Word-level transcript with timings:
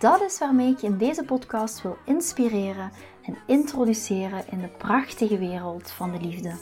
Dat 0.00 0.20
is 0.20 0.38
waarmee 0.38 0.70
ik 0.70 0.78
je 0.78 0.86
in 0.86 0.98
deze 0.98 1.24
podcast 1.24 1.82
wil 1.82 1.96
inspireren 2.04 2.92
en 3.22 3.38
introduceren 3.46 4.44
in 4.50 4.60
de 4.60 4.68
prachtige 4.68 5.38
wereld 5.38 5.90
van 5.90 6.12
de 6.12 6.20
liefde. 6.20 6.54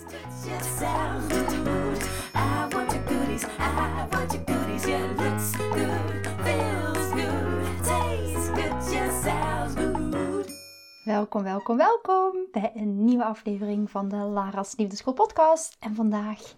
Welkom, 11.04 11.42
welkom, 11.42 11.76
welkom 11.76 12.46
bij 12.52 12.72
een 12.74 13.04
nieuwe 13.04 13.24
aflevering 13.24 13.90
van 13.90 14.08
de 14.08 14.16
Lara's 14.16 14.76
Liefdeschool 14.76 15.14
podcast. 15.14 15.76
En 15.80 15.94
vandaag, 15.94 16.54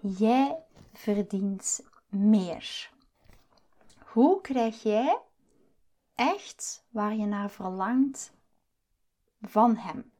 jij 0.00 0.56
verdient 0.92 1.82
meer. 2.08 2.90
Hoe 3.98 4.40
krijg 4.40 4.82
jij 4.82 5.18
echt 6.18 6.84
waar 6.90 7.16
je 7.16 7.26
naar 7.26 7.50
verlangt 7.50 8.32
van 9.40 9.76
Hem. 9.76 10.10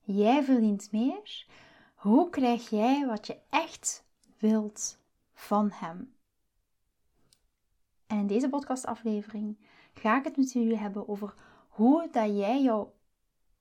Jij 0.00 0.44
verdient 0.44 0.92
meer. 0.92 1.46
Hoe 1.94 2.30
krijg 2.30 2.70
jij 2.70 3.06
wat 3.06 3.26
je 3.26 3.38
echt 3.50 4.04
wilt 4.38 4.98
van 5.34 5.70
Hem? 5.70 6.14
En 8.06 8.18
in 8.18 8.26
deze 8.26 8.48
podcastaflevering 8.48 9.58
ga 9.94 10.18
ik 10.18 10.24
het 10.24 10.36
met 10.36 10.52
jullie 10.52 10.76
hebben 10.76 11.08
over 11.08 11.34
hoe 11.68 12.08
dat 12.10 12.36
jij 12.36 12.62
jouw 12.62 12.94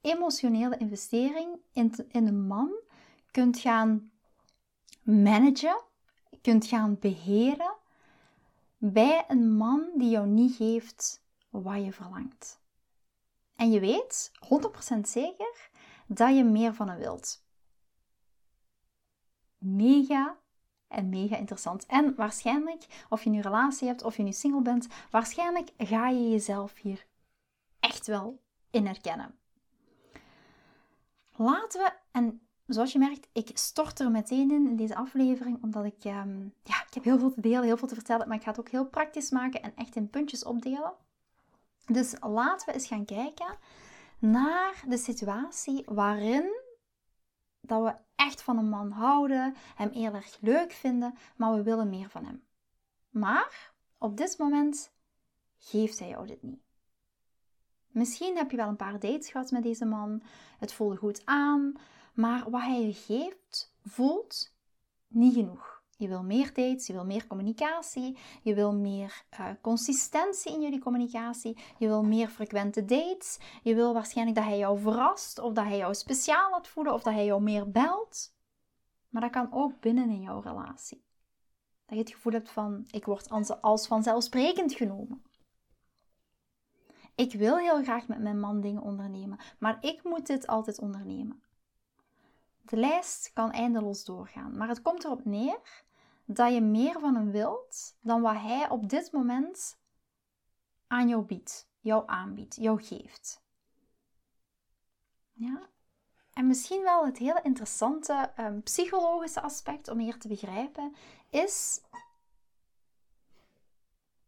emotionele 0.01 0.77
investering 0.77 1.59
in, 1.71 1.93
in 2.07 2.27
een 2.27 2.47
man 2.47 2.71
kunt 3.31 3.59
gaan 3.59 4.11
managen, 5.01 5.81
kunt 6.41 6.65
gaan 6.65 6.99
beheren 6.99 7.81
bij 8.91 9.25
een 9.27 9.55
man 9.55 9.89
die 9.95 10.09
jou 10.09 10.27
niet 10.27 10.55
geeft 10.55 11.23
wat 11.49 11.83
je 11.83 11.93
verlangt. 11.93 12.61
En 13.55 13.71
je 13.71 13.79
weet 13.79 14.31
100% 14.95 14.99
zeker 15.01 15.69
dat 16.07 16.35
je 16.35 16.43
meer 16.43 16.73
van 16.73 16.89
hem 16.89 16.97
wilt. 16.97 17.43
Mega 19.57 20.37
en 20.87 21.09
mega 21.09 21.37
interessant. 21.37 21.85
En 21.85 22.15
waarschijnlijk, 22.15 23.05
of 23.09 23.23
je 23.23 23.29
nu 23.29 23.37
een 23.37 23.43
relatie 23.43 23.87
hebt 23.87 24.03
of 24.03 24.17
je 24.17 24.23
nu 24.23 24.31
single 24.31 24.61
bent, 24.61 24.87
waarschijnlijk 25.09 25.69
ga 25.77 26.09
je 26.09 26.29
jezelf 26.29 26.77
hier 26.77 27.05
echt 27.79 28.07
wel 28.07 28.41
in 28.69 28.85
herkennen. 28.85 29.37
Laten 31.35 31.81
we, 31.81 31.93
en 32.11 32.42
zoals 32.67 32.91
je 32.91 32.99
merkt, 32.99 33.27
ik 33.33 33.49
stort 33.53 33.99
er 33.99 34.11
meteen 34.11 34.51
in 34.51 34.67
in 34.67 34.75
deze 34.75 34.95
aflevering, 34.95 35.63
omdat 35.63 35.85
ik, 35.85 36.03
um, 36.05 36.53
ja, 36.63 36.83
ik 36.87 36.93
heb 36.93 37.03
heel 37.03 37.19
veel 37.19 37.33
te 37.33 37.41
delen, 37.41 37.63
heel 37.63 37.77
veel 37.77 37.87
te 37.87 37.95
vertellen, 37.95 38.27
maar 38.27 38.37
ik 38.37 38.43
ga 38.43 38.49
het 38.49 38.59
ook 38.59 38.69
heel 38.69 38.85
praktisch 38.85 39.29
maken 39.29 39.61
en 39.61 39.75
echt 39.75 39.95
in 39.95 40.09
puntjes 40.09 40.43
opdelen. 40.43 40.93
Dus 41.85 42.15
laten 42.19 42.67
we 42.67 42.73
eens 42.73 42.87
gaan 42.87 43.05
kijken 43.05 43.57
naar 44.19 44.83
de 44.87 44.97
situatie 44.97 45.83
waarin 45.85 46.61
dat 47.61 47.83
we 47.83 47.95
echt 48.15 48.41
van 48.41 48.57
een 48.57 48.69
man 48.69 48.91
houden, 48.91 49.55
hem 49.75 49.91
heel 49.91 50.13
erg 50.13 50.37
leuk 50.41 50.71
vinden, 50.71 51.13
maar 51.35 51.53
we 51.53 51.63
willen 51.63 51.89
meer 51.89 52.09
van 52.09 52.25
hem. 52.25 52.43
Maar 53.09 53.73
op 53.97 54.17
dit 54.17 54.37
moment 54.37 54.91
geeft 55.57 55.99
hij 55.99 56.07
jou 56.07 56.27
dit 56.27 56.43
niet. 56.43 56.61
Misschien 57.87 58.37
heb 58.37 58.51
je 58.51 58.57
wel 58.57 58.67
een 58.67 58.75
paar 58.75 58.99
dates 58.99 59.29
gehad 59.29 59.51
met 59.51 59.63
deze 59.63 59.85
man, 59.85 60.23
het 60.59 60.73
voelde 60.73 60.95
goed 60.95 61.21
aan, 61.25 61.73
maar 62.13 62.49
wat 62.49 62.61
hij 62.61 62.81
je 62.81 62.93
geeft, 62.93 63.73
voelt 63.83 64.53
niet 65.07 65.33
genoeg. 65.33 65.81
Je 65.97 66.07
wil 66.07 66.23
meer 66.23 66.53
dates, 66.53 66.87
je 66.87 66.93
wil 66.93 67.05
meer 67.05 67.27
communicatie, 67.27 68.17
je 68.41 68.53
wil 68.53 68.73
meer 68.73 69.23
uh, 69.39 69.49
consistentie 69.61 70.53
in 70.53 70.61
jullie 70.61 70.79
communicatie, 70.79 71.57
je 71.77 71.87
wil 71.87 72.03
meer 72.03 72.27
frequente 72.27 72.85
dates, 72.85 73.39
je 73.63 73.75
wil 73.75 73.93
waarschijnlijk 73.93 74.37
dat 74.37 74.45
hij 74.45 74.57
jou 74.57 74.79
verrast 74.79 75.39
of 75.39 75.53
dat 75.53 75.65
hij 75.65 75.77
jou 75.77 75.93
speciaal 75.93 76.51
laat 76.51 76.67
voelen 76.67 76.93
of 76.93 77.03
dat 77.03 77.13
hij 77.13 77.25
jou 77.25 77.41
meer 77.41 77.71
belt. 77.71 78.33
Maar 79.09 79.21
dat 79.21 79.31
kan 79.31 79.47
ook 79.51 79.79
binnen 79.79 80.09
in 80.09 80.21
jouw 80.21 80.39
relatie. 80.39 81.03
Dat 81.85 81.97
je 81.97 82.03
het 82.03 82.13
gevoel 82.13 82.33
hebt 82.33 82.51
van, 82.51 82.83
ik 82.91 83.05
word 83.05 83.29
als 83.61 83.87
vanzelfsprekend 83.87 84.73
genomen. 84.73 85.23
Ik 87.15 87.33
wil 87.33 87.57
heel 87.57 87.83
graag 87.83 88.07
met 88.07 88.19
mijn 88.19 88.39
man 88.39 88.61
dingen 88.61 88.81
ondernemen, 88.81 89.39
maar 89.59 89.77
ik 89.81 90.03
moet 90.03 90.27
dit 90.27 90.47
altijd 90.47 90.79
ondernemen. 90.79 91.43
De 92.63 92.77
lijst 92.77 93.33
kan 93.33 93.51
eindeloos 93.51 94.05
doorgaan, 94.05 94.57
maar 94.57 94.67
het 94.67 94.81
komt 94.81 95.03
erop 95.03 95.25
neer 95.25 95.83
dat 96.25 96.53
je 96.53 96.61
meer 96.61 96.99
van 96.99 97.15
hem 97.15 97.31
wilt 97.31 97.97
dan 98.01 98.21
wat 98.21 98.35
hij 98.35 98.69
op 98.69 98.89
dit 98.89 99.11
moment 99.11 99.79
aan 100.87 101.07
jou 101.07 101.23
biedt, 101.23 101.69
jou 101.79 102.03
aanbiedt, 102.05 102.55
jou 102.55 102.83
geeft. 102.83 103.43
Ja? 105.33 105.69
En 106.33 106.47
misschien 106.47 106.81
wel 106.81 107.05
het 107.05 107.17
hele 107.17 107.41
interessante 107.41 108.33
um, 108.39 108.63
psychologische 108.63 109.41
aspect 109.41 109.87
om 109.87 109.97
hier 109.97 110.17
te 110.17 110.27
begrijpen 110.27 110.95
is 111.29 111.81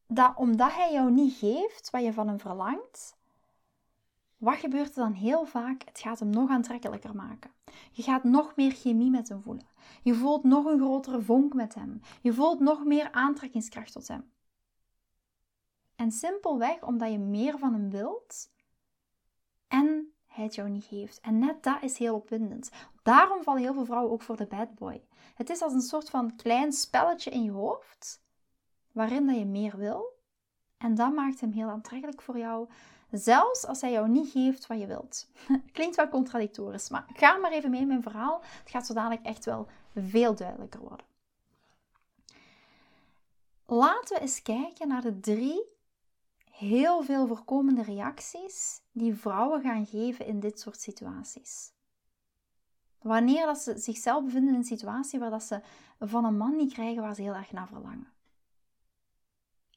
dat 0.07 0.35
omdat 0.35 0.73
hij 0.73 0.91
jou 0.91 1.11
niet 1.11 1.37
geeft 1.37 1.89
wat 1.89 2.03
je 2.03 2.13
van 2.13 2.27
hem 2.27 2.39
verlangt, 2.39 3.14
wat 4.45 4.57
gebeurt 4.57 4.89
er 4.89 5.03
dan 5.03 5.13
heel 5.13 5.45
vaak? 5.45 5.81
Het 5.85 5.99
gaat 5.99 6.19
hem 6.19 6.29
nog 6.29 6.49
aantrekkelijker 6.49 7.15
maken. 7.15 7.51
Je 7.91 8.03
gaat 8.03 8.23
nog 8.23 8.55
meer 8.55 8.71
chemie 8.71 9.09
met 9.09 9.29
hem 9.29 9.41
voelen. 9.41 9.67
Je 10.03 10.13
voelt 10.13 10.43
nog 10.43 10.65
een 10.65 10.79
grotere 10.79 11.21
vonk 11.21 11.53
met 11.53 11.75
hem. 11.75 12.01
Je 12.21 12.33
voelt 12.33 12.59
nog 12.59 12.83
meer 12.83 13.11
aantrekkingskracht 13.11 13.91
tot 13.91 14.07
hem. 14.07 14.31
En 15.95 16.11
simpelweg 16.11 16.83
omdat 16.83 17.11
je 17.11 17.19
meer 17.19 17.57
van 17.57 17.73
hem 17.73 17.89
wilt 17.89 18.51
en 19.67 20.13
hij 20.27 20.43
het 20.43 20.55
jou 20.55 20.69
niet 20.69 20.83
geeft. 20.83 21.19
En 21.19 21.39
net 21.39 21.63
dat 21.63 21.83
is 21.83 21.97
heel 21.97 22.15
opwindend. 22.15 22.71
Daarom 23.03 23.43
vallen 23.43 23.61
heel 23.61 23.73
veel 23.73 23.85
vrouwen 23.85 24.11
ook 24.11 24.21
voor 24.21 24.37
de 24.37 24.45
bad 24.45 24.75
boy. 24.75 25.05
Het 25.35 25.49
is 25.49 25.61
als 25.61 25.73
een 25.73 25.81
soort 25.81 26.09
van 26.09 26.35
klein 26.35 26.71
spelletje 26.71 27.31
in 27.31 27.43
je 27.43 27.51
hoofd 27.51 28.23
waarin 28.91 29.25
dat 29.27 29.37
je 29.37 29.45
meer 29.45 29.77
wil. 29.77 30.19
En 30.77 30.95
dat 30.95 31.13
maakt 31.13 31.41
hem 31.41 31.51
heel 31.51 31.69
aantrekkelijk 31.69 32.21
voor 32.21 32.37
jou. 32.37 32.69
Zelfs 33.17 33.65
als 33.65 33.81
hij 33.81 33.91
jou 33.91 34.09
niet 34.09 34.31
geeft 34.31 34.67
wat 34.67 34.79
je 34.79 34.87
wilt. 34.87 35.27
Klinkt 35.71 35.95
wel 35.95 36.09
contradictorisch, 36.09 36.89
maar 36.89 37.05
ga 37.13 37.37
maar 37.37 37.51
even 37.51 37.69
mee 37.69 37.81
in 37.81 37.87
mijn 37.87 38.03
verhaal. 38.03 38.41
Het 38.43 38.69
gaat 38.69 38.85
zo 38.85 38.93
dadelijk 38.93 39.25
echt 39.25 39.45
wel 39.45 39.67
veel 39.95 40.35
duidelijker 40.35 40.79
worden. 40.79 41.05
Laten 43.65 44.15
we 44.15 44.21
eens 44.21 44.41
kijken 44.41 44.87
naar 44.87 45.01
de 45.01 45.19
drie 45.19 45.63
heel 46.51 47.03
veel 47.03 47.27
voorkomende 47.27 47.83
reacties 47.83 48.81
die 48.91 49.15
vrouwen 49.15 49.61
gaan 49.61 49.85
geven 49.85 50.25
in 50.25 50.39
dit 50.39 50.59
soort 50.59 50.81
situaties. 50.81 51.73
Wanneer 53.01 53.45
dat 53.45 53.57
ze 53.57 53.77
zichzelf 53.77 54.23
bevinden 54.23 54.53
in 54.53 54.59
een 54.59 54.65
situatie 54.65 55.19
waar 55.19 55.29
dat 55.29 55.43
ze 55.43 55.61
van 55.99 56.25
een 56.25 56.37
man 56.37 56.55
niet 56.55 56.73
krijgen 56.73 57.01
waar 57.01 57.15
ze 57.15 57.21
heel 57.21 57.33
erg 57.33 57.51
naar 57.51 57.67
verlangen. 57.67 58.14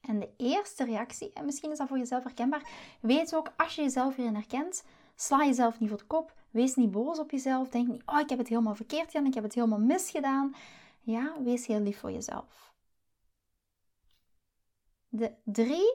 En 0.09 0.19
de 0.19 0.31
eerste 0.37 0.85
reactie, 0.85 1.33
en 1.33 1.45
misschien 1.45 1.71
is 1.71 1.79
dat 1.79 1.89
voor 1.89 1.99
jezelf 1.99 2.23
herkenbaar, 2.23 2.71
weet 3.01 3.35
ook 3.35 3.53
als 3.57 3.75
je 3.75 3.83
jezelf 3.83 4.17
hierin 4.17 4.35
herkent, 4.35 4.85
sla 5.15 5.45
jezelf 5.45 5.81
niet 5.81 5.89
voor 5.89 5.99
de 5.99 6.05
kop, 6.05 6.35
wees 6.51 6.75
niet 6.75 6.91
boos 6.91 7.19
op 7.19 7.31
jezelf, 7.31 7.69
denk 7.69 7.89
niet, 7.89 8.03
oh 8.07 8.21
ik 8.21 8.29
heb 8.29 8.39
het 8.39 8.49
helemaal 8.49 8.75
verkeerd 8.75 9.11
gedaan, 9.11 9.27
ik 9.27 9.35
heb 9.35 9.43
het 9.43 9.55
helemaal 9.55 9.79
misgedaan. 9.79 10.55
Ja, 11.01 11.43
wees 11.43 11.67
heel 11.67 11.81
lief 11.81 11.99
voor 11.99 12.11
jezelf. 12.11 12.73
De 15.09 15.33
drie 15.45 15.95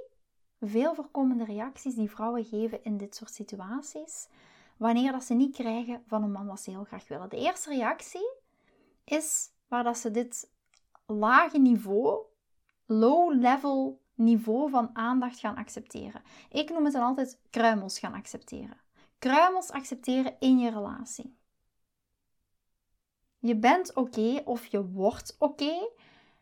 veel 0.60 0.96
voorkomende 0.96 1.46
reacties 1.46 1.96
die 1.96 2.10
vrouwen 2.10 2.46
geven 2.46 2.84
in 2.84 2.98
dit 2.98 3.16
soort 3.16 3.34
situaties, 3.34 4.28
wanneer 4.78 5.12
dat 5.12 5.24
ze 5.24 5.34
niet 5.34 5.56
krijgen 5.56 6.04
van 6.08 6.24
een 6.24 6.32
man 6.32 6.48
wat 6.48 6.62
ze 6.62 6.70
heel 6.70 6.84
graag 6.84 7.08
willen. 7.08 7.30
De 7.30 7.38
eerste 7.38 7.70
reactie 7.70 8.32
is 9.04 9.50
waar 9.68 9.84
dat 9.84 9.98
ze 9.98 10.12
dit 10.12 10.52
lage 11.06 11.58
niveau 11.58 12.32
low-level 12.86 14.02
niveau 14.16 14.70
van 14.70 14.90
aandacht 14.94 15.40
gaan 15.40 15.56
accepteren. 15.56 16.22
Ik 16.50 16.70
noem 16.70 16.84
het 16.84 16.94
dan 16.94 17.04
altijd 17.04 17.40
kruimels 17.50 18.00
gaan 18.00 18.14
accepteren. 18.14 18.78
Kruimels 19.20 19.72
accepteren 19.72 20.36
in 20.40 20.60
je 20.60 20.70
relatie. 20.70 21.36
Je 23.40 23.56
bent 23.56 23.94
oké 23.94 24.42
of 24.46 24.66
je 24.66 24.86
wordt 24.86 25.36
oké 25.40 25.90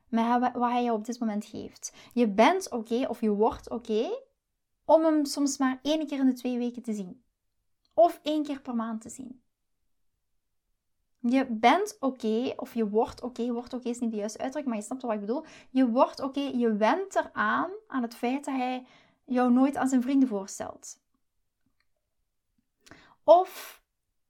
met 0.08 0.54
wat 0.54 0.72
hij 0.72 0.84
je 0.84 0.94
op 0.94 1.06
dit 1.06 1.20
moment 1.20 1.46
geeft. 1.46 1.94
Je 2.14 2.28
bent 2.28 2.72
oké 2.72 3.08
of 3.08 3.22
je 3.22 3.30
wordt 3.30 3.70
oké 3.70 4.10
om 4.86 5.04
hem 5.04 5.26
soms 5.26 5.58
maar 5.58 5.80
één 5.82 6.08
keer 6.08 6.20
in 6.20 6.26
de 6.26 6.34
twee 6.34 6.58
weken 6.58 6.82
te 6.82 6.94
zien. 6.94 7.24
Of 7.94 8.20
één 8.24 8.44
keer 8.44 8.62
per 8.62 8.76
maand 8.76 9.02
te 9.02 9.10
zien. 9.10 9.42
Je 11.24 11.46
bent 11.50 11.98
oké, 12.00 12.54
of 12.56 12.74
je 12.74 12.90
wordt 12.90 13.22
oké. 13.22 13.42
Okay, 13.42 13.54
wordt 13.54 13.74
oké 13.74 13.90
is 13.90 14.00
niet 14.00 14.12
de 14.12 14.18
juiste 14.18 14.40
uitdruk, 14.40 14.66
maar 14.66 14.76
je 14.76 14.82
snapt 14.82 15.02
wat 15.02 15.14
ik 15.14 15.20
bedoel. 15.20 15.46
Je 15.70 15.90
wordt 15.90 16.20
oké, 16.20 16.40
je 16.40 16.76
went 16.76 17.16
eraan 17.16 17.70
aan 17.88 18.02
het 18.02 18.16
feit 18.16 18.46
dat 18.46 18.56
hij 18.56 18.86
jou 19.26 19.52
nooit 19.52 19.78
aan 19.78 19.88
zijn 19.88 20.02
vrienden 20.02 20.28
voorstelt. 20.28 21.00
Of 23.24 23.82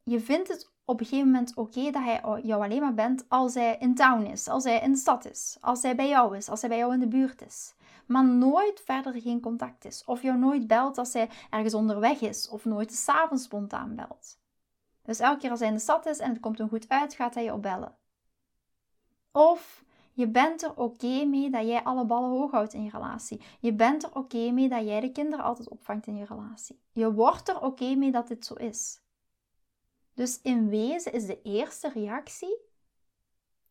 je 0.03 0.19
vindt 0.19 0.47
het 0.47 0.71
op 0.85 0.99
een 0.99 1.05
gegeven 1.05 1.31
moment 1.31 1.55
oké 1.55 1.91
dat 1.91 2.03
hij 2.03 2.21
jou 2.43 2.63
alleen 2.63 2.81
maar 2.81 2.93
bent 2.93 3.25
als 3.27 3.53
hij 3.53 3.77
in 3.79 3.95
town 3.95 4.21
is, 4.25 4.47
als 4.47 4.63
hij 4.63 4.79
in 4.79 4.91
de 4.91 4.97
stad 4.97 5.25
is, 5.25 5.57
als 5.61 5.81
hij 5.81 5.95
bij 5.95 6.07
jou 6.07 6.37
is, 6.37 6.49
als 6.49 6.61
hij 6.61 6.69
bij 6.69 6.79
jou 6.79 6.93
in 6.93 6.99
de 6.99 7.07
buurt 7.07 7.41
is. 7.45 7.73
Maar 8.05 8.25
nooit 8.25 8.81
verder 8.85 9.21
geen 9.21 9.41
contact 9.41 9.85
is. 9.85 10.03
Of 10.05 10.21
jou 10.21 10.37
nooit 10.37 10.67
belt 10.67 10.97
als 10.97 11.13
hij 11.13 11.29
ergens 11.49 11.73
onderweg 11.73 12.21
is, 12.21 12.49
of 12.49 12.65
nooit 12.65 12.93
s'avonds 12.93 13.43
spontaan 13.43 13.95
belt. 13.95 14.40
Dus 15.01 15.19
elke 15.19 15.39
keer 15.39 15.49
als 15.49 15.59
hij 15.59 15.67
in 15.67 15.73
de 15.73 15.79
stad 15.79 16.05
is 16.05 16.19
en 16.19 16.29
het 16.29 16.39
komt 16.39 16.57
hem 16.57 16.69
goed 16.69 16.89
uit, 16.89 17.13
gaat 17.13 17.33
hij 17.33 17.43
je 17.43 17.53
opbellen. 17.53 17.95
Of 19.31 19.83
je 20.13 20.27
bent 20.27 20.63
er 20.63 20.75
oké 20.75 21.25
mee 21.25 21.49
dat 21.49 21.67
jij 21.67 21.83
alle 21.83 22.05
ballen 22.05 22.29
hoog 22.29 22.51
houdt 22.51 22.73
in 22.73 22.83
je 22.83 22.89
relatie. 22.89 23.41
Je 23.59 23.73
bent 23.73 24.03
er 24.03 24.15
oké 24.15 24.51
mee 24.51 24.69
dat 24.69 24.85
jij 24.85 24.99
de 24.99 25.11
kinderen 25.11 25.45
altijd 25.45 25.69
opvangt 25.69 26.07
in 26.07 26.15
je 26.15 26.25
relatie. 26.25 26.79
Je 26.91 27.13
wordt 27.13 27.49
er 27.49 27.61
oké 27.61 27.95
mee 27.95 28.11
dat 28.11 28.27
dit 28.27 28.45
zo 28.45 28.53
is. 28.53 29.01
Dus 30.13 30.41
in 30.41 30.69
wezen 30.69 31.13
is 31.13 31.25
de 31.25 31.41
eerste 31.41 31.89
reactie 31.89 32.57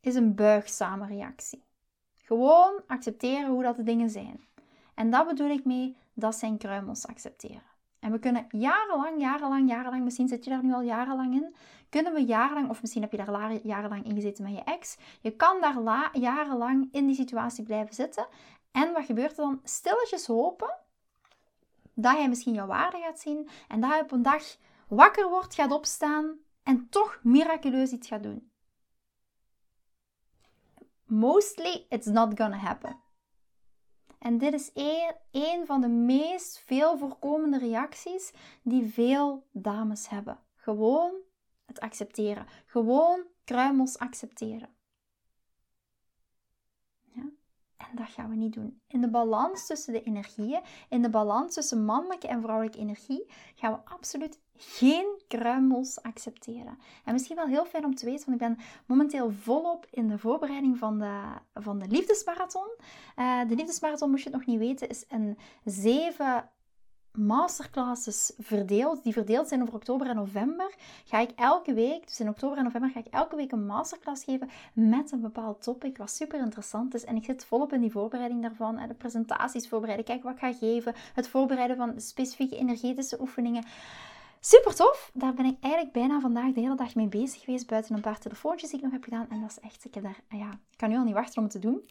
is 0.00 0.14
een 0.14 0.34
buigzame 0.34 1.06
reactie. 1.06 1.64
Gewoon 2.16 2.82
accepteren 2.86 3.50
hoe 3.50 3.62
dat 3.62 3.76
de 3.76 3.82
dingen 3.82 4.10
zijn. 4.10 4.48
En 4.94 5.10
dat 5.10 5.26
bedoel 5.26 5.50
ik 5.50 5.64
mee, 5.64 5.96
dat 6.14 6.34
zijn 6.34 6.58
kruimels 6.58 7.06
accepteren. 7.06 7.69
En 8.00 8.12
we 8.12 8.18
kunnen 8.18 8.46
jarenlang, 8.48 9.20
jarenlang, 9.20 9.68
jarenlang, 9.68 10.04
misschien 10.04 10.28
zit 10.28 10.44
je 10.44 10.50
daar 10.50 10.64
nu 10.64 10.72
al 10.72 10.82
jarenlang 10.82 11.34
in, 11.34 11.54
kunnen 11.88 12.12
we 12.12 12.24
jarenlang, 12.24 12.68
of 12.68 12.80
misschien 12.80 13.02
heb 13.02 13.10
je 13.10 13.16
daar 13.16 13.52
jarenlang 13.62 14.04
in 14.04 14.14
gezeten 14.14 14.44
met 14.44 14.52
je 14.52 14.62
ex, 14.64 14.96
je 15.20 15.36
kan 15.36 15.60
daar 15.60 16.18
jarenlang 16.18 16.88
in 16.92 17.06
die 17.06 17.14
situatie 17.14 17.64
blijven 17.64 17.94
zitten. 17.94 18.26
En 18.72 18.92
wat 18.92 19.04
gebeurt 19.04 19.30
er 19.30 19.36
dan? 19.36 19.60
Stilletjes 19.64 20.26
hopen 20.26 20.78
dat 21.94 22.16
hij 22.16 22.28
misschien 22.28 22.54
jouw 22.54 22.66
waarde 22.66 22.98
gaat 22.98 23.20
zien 23.20 23.48
en 23.68 23.80
dat 23.80 23.90
hij 23.90 24.00
op 24.00 24.12
een 24.12 24.22
dag 24.22 24.42
wakker 24.88 25.28
wordt, 25.28 25.54
gaat 25.54 25.72
opstaan 25.72 26.38
en 26.62 26.88
toch 26.88 27.20
miraculeus 27.22 27.90
iets 27.90 28.08
gaat 28.08 28.22
doen. 28.22 28.50
Mostly 31.04 31.86
it's 31.88 32.06
not 32.06 32.40
gonna 32.40 32.56
happen. 32.56 33.09
En 34.20 34.38
dit 34.38 34.52
is 34.52 34.70
een, 35.30 35.66
van 35.66 35.80
de 35.80 35.88
meest 35.88 36.58
veel 36.58 36.98
voorkomende 36.98 37.58
reacties 37.58 38.32
die 38.62 38.92
veel 38.92 39.46
dames 39.52 40.08
hebben. 40.08 40.38
Gewoon 40.54 41.14
het 41.64 41.80
accepteren. 41.80 42.46
Gewoon 42.66 43.26
kruimels 43.44 43.98
accepteren. 43.98 44.68
Ja? 47.12 47.30
En 47.80 47.96
dat 47.96 48.08
gaan 48.08 48.28
we 48.28 48.36
niet 48.36 48.52
doen. 48.52 48.80
In 48.86 49.00
de 49.00 49.10
balans 49.10 49.66
tussen 49.66 49.92
de 49.92 50.02
energieën, 50.02 50.60
in 50.88 51.02
de 51.02 51.10
balans 51.10 51.54
tussen 51.54 51.84
mannelijke 51.84 52.28
en 52.28 52.42
vrouwelijke 52.42 52.78
energie, 52.78 53.26
gaan 53.54 53.72
we 53.72 53.78
absoluut 53.84 54.38
geen 54.56 55.20
kruimels 55.28 56.02
accepteren. 56.02 56.78
En 57.04 57.12
misschien 57.12 57.36
wel 57.36 57.46
heel 57.46 57.64
fijn 57.64 57.84
om 57.84 57.94
te 57.94 58.04
weten, 58.04 58.26
want 58.26 58.40
ik 58.40 58.48
ben 58.48 58.58
momenteel 58.86 59.30
volop 59.30 59.86
in 59.90 60.08
de 60.08 60.18
voorbereiding 60.18 60.78
van 60.78 60.98
de, 60.98 61.22
van 61.54 61.78
de 61.78 61.86
liefdesmarathon. 61.88 62.68
Uh, 63.16 63.48
de 63.48 63.54
liefdesmarathon, 63.54 64.10
moest 64.10 64.24
je 64.24 64.30
het 64.30 64.38
nog 64.38 64.48
niet 64.48 64.58
weten, 64.58 64.88
is 64.88 65.04
een 65.08 65.38
zeven 65.64 66.50
masterclasses 67.12 68.32
verdeeld, 68.38 69.02
die 69.02 69.12
verdeeld 69.12 69.48
zijn 69.48 69.62
over 69.62 69.74
oktober 69.74 70.06
en 70.06 70.16
november, 70.16 70.74
ga 71.04 71.18
ik 71.18 71.30
elke 71.36 71.74
week, 71.74 72.06
dus 72.06 72.20
in 72.20 72.28
oktober 72.28 72.58
en 72.58 72.64
november, 72.64 72.90
ga 72.90 73.00
ik 73.00 73.06
elke 73.06 73.36
week 73.36 73.52
een 73.52 73.66
masterclass 73.66 74.24
geven 74.24 74.50
met 74.72 75.12
een 75.12 75.20
bepaald 75.20 75.62
topic, 75.62 75.96
wat 75.96 76.10
super 76.10 76.40
interessant 76.40 76.94
is. 76.94 77.04
En 77.04 77.16
ik 77.16 77.24
zit 77.24 77.44
volop 77.44 77.72
in 77.72 77.80
die 77.80 77.92
voorbereiding 77.92 78.42
daarvan, 78.42 78.76
de 78.88 78.94
presentaties 78.94 79.68
voorbereiden, 79.68 80.06
kijk 80.06 80.22
wat 80.22 80.32
ik 80.32 80.38
ga 80.38 80.52
geven, 80.52 80.94
het 81.14 81.28
voorbereiden 81.28 81.76
van 81.76 82.00
specifieke 82.00 82.56
energetische 82.56 83.20
oefeningen. 83.20 83.64
Super 84.42 84.74
tof. 84.74 85.10
Daar 85.14 85.34
ben 85.34 85.44
ik 85.44 85.56
eigenlijk 85.60 85.92
bijna 85.92 86.20
vandaag 86.20 86.52
de 86.52 86.60
hele 86.60 86.76
dag 86.76 86.94
mee 86.94 87.08
bezig 87.08 87.42
geweest. 87.42 87.66
Buiten 87.66 87.94
een 87.94 88.00
paar 88.00 88.18
telefoontjes 88.18 88.70
die 88.70 88.78
ik 88.78 88.84
nog 88.84 88.92
heb 88.92 89.04
gedaan. 89.04 89.26
En 89.30 89.40
dat 89.40 89.50
is 89.50 89.58
echt, 89.60 89.84
ik 89.84 89.94
heb 89.94 90.02
daar, 90.02 90.20
ja, 90.28 90.50
ik 90.50 90.76
kan 90.76 90.88
nu 90.88 90.96
al 90.96 91.04
niet 91.04 91.14
wachten 91.14 91.36
om 91.36 91.42
het 91.42 91.52
te 91.52 91.58
doen. 91.58 91.82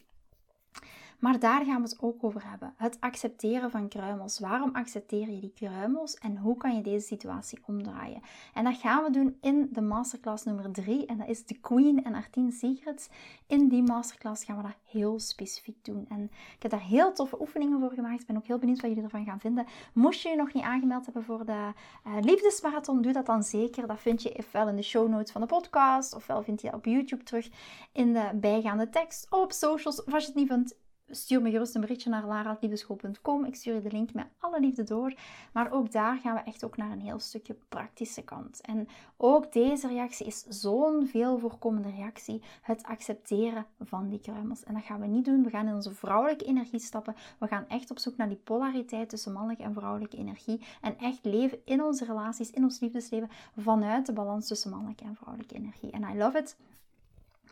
Maar 1.20 1.38
daar 1.38 1.64
gaan 1.64 1.82
we 1.82 1.88
het 1.88 2.00
ook 2.00 2.24
over 2.24 2.48
hebben. 2.50 2.74
Het 2.76 2.96
accepteren 3.00 3.70
van 3.70 3.88
kruimels. 3.88 4.38
Waarom 4.38 4.70
accepteer 4.72 5.30
je 5.30 5.40
die 5.40 5.52
kruimels 5.54 6.14
en 6.14 6.36
hoe 6.36 6.56
kan 6.56 6.76
je 6.76 6.82
deze 6.82 7.06
situatie 7.06 7.58
omdraaien? 7.66 8.20
En 8.54 8.64
dat 8.64 8.76
gaan 8.76 9.04
we 9.04 9.10
doen 9.10 9.36
in 9.40 9.68
de 9.72 9.80
masterclass 9.80 10.44
nummer 10.44 10.72
3 10.72 11.06
en 11.06 11.18
dat 11.18 11.28
is 11.28 11.44
de 11.46 11.54
Queen 11.60 12.04
en 12.04 12.12
haar 12.12 12.30
10 12.30 12.52
secrets. 12.52 13.08
In 13.46 13.68
die 13.68 13.82
masterclass 13.82 14.44
gaan 14.44 14.56
we 14.56 14.62
dat 14.62 14.76
heel 14.84 15.18
specifiek 15.18 15.84
doen. 15.84 16.06
En 16.08 16.30
ik 16.56 16.62
heb 16.62 16.70
daar 16.70 16.82
heel 16.82 17.12
toffe 17.12 17.40
oefeningen 17.40 17.80
voor 17.80 17.92
gemaakt. 17.92 18.20
Ik 18.20 18.26
ben 18.26 18.36
ook 18.36 18.46
heel 18.46 18.58
benieuwd 18.58 18.80
wat 18.80 18.90
jullie 18.90 19.04
ervan 19.04 19.24
gaan 19.24 19.40
vinden. 19.40 19.66
Moest 19.92 20.22
je 20.22 20.28
je 20.28 20.36
nog 20.36 20.52
niet 20.52 20.64
aangemeld 20.64 21.04
hebben 21.04 21.24
voor 21.24 21.44
de 21.44 21.72
uh, 22.06 22.16
liefdesmarathon, 22.20 23.02
doe 23.02 23.12
dat 23.12 23.26
dan 23.26 23.42
zeker. 23.42 23.86
Dat 23.86 24.00
vind 24.00 24.22
je 24.22 24.36
ofwel 24.36 24.68
in 24.68 24.76
de 24.76 24.82
show 24.82 25.08
notes 25.08 25.32
van 25.32 25.40
de 25.40 25.46
podcast, 25.46 26.14
ofwel 26.14 26.42
vind 26.42 26.60
je 26.60 26.66
dat 26.66 26.76
op 26.76 26.84
YouTube 26.84 27.22
terug 27.22 27.50
in 27.92 28.12
de 28.12 28.30
bijgaande 28.34 28.88
tekst, 28.88 29.30
op 29.30 29.52
socials. 29.52 30.04
Of 30.04 30.14
als 30.14 30.22
je 30.22 30.28
het 30.28 30.38
niet 30.38 30.48
vindt, 30.48 30.74
stuur 31.10 31.42
me 31.42 31.50
gerust 31.50 31.74
een 31.74 31.80
berichtje 31.80 32.10
naar 32.10 32.26
lara.liefdeschool.com. 32.26 33.44
Ik 33.44 33.54
stuur 33.54 33.74
je 33.74 33.80
de 33.80 33.90
link 33.90 34.12
met 34.12 34.26
alle 34.38 34.60
liefde 34.60 34.84
door. 34.84 35.14
Maar 35.52 35.72
ook 35.72 35.92
daar 35.92 36.16
gaan 36.16 36.34
we 36.34 36.40
echt 36.40 36.64
ook 36.64 36.76
naar 36.76 36.90
een 36.90 37.00
heel 37.00 37.18
stukje 37.18 37.56
praktische 37.68 38.22
kant. 38.22 38.60
En 38.60 38.88
ook 39.16 39.52
deze 39.52 39.88
reactie 39.88 40.26
is 40.26 40.44
zo'n 40.48 41.06
veel 41.06 41.38
voorkomende 41.38 41.90
reactie. 41.90 42.42
Het 42.62 42.82
accepteren 42.82 43.66
van 43.80 44.08
die 44.08 44.20
kruimels. 44.20 44.64
En 44.64 44.74
dat 44.74 44.82
gaan 44.82 45.00
we 45.00 45.06
niet 45.06 45.24
doen. 45.24 45.42
We 45.42 45.50
gaan 45.50 45.66
in 45.66 45.74
onze 45.74 45.94
vrouwelijke 45.94 46.44
energie 46.44 46.80
stappen. 46.80 47.14
We 47.38 47.46
gaan 47.46 47.68
echt 47.68 47.90
op 47.90 47.98
zoek 47.98 48.16
naar 48.16 48.28
die 48.28 48.40
polariteit 48.44 49.08
tussen 49.08 49.32
mannelijke 49.32 49.62
en 49.62 49.74
vrouwelijke 49.74 50.16
energie. 50.16 50.66
En 50.80 50.98
echt 50.98 51.24
leven 51.24 51.58
in 51.64 51.82
onze 51.82 52.04
relaties, 52.04 52.50
in 52.50 52.62
ons 52.62 52.80
liefdesleven, 52.80 53.30
vanuit 53.56 54.06
de 54.06 54.12
balans 54.12 54.46
tussen 54.46 54.70
mannelijke 54.70 55.04
en 55.04 55.16
vrouwelijke 55.16 55.54
energie. 55.54 55.90
En 55.90 56.02
I 56.02 56.18
love 56.18 56.38
it. 56.38 56.56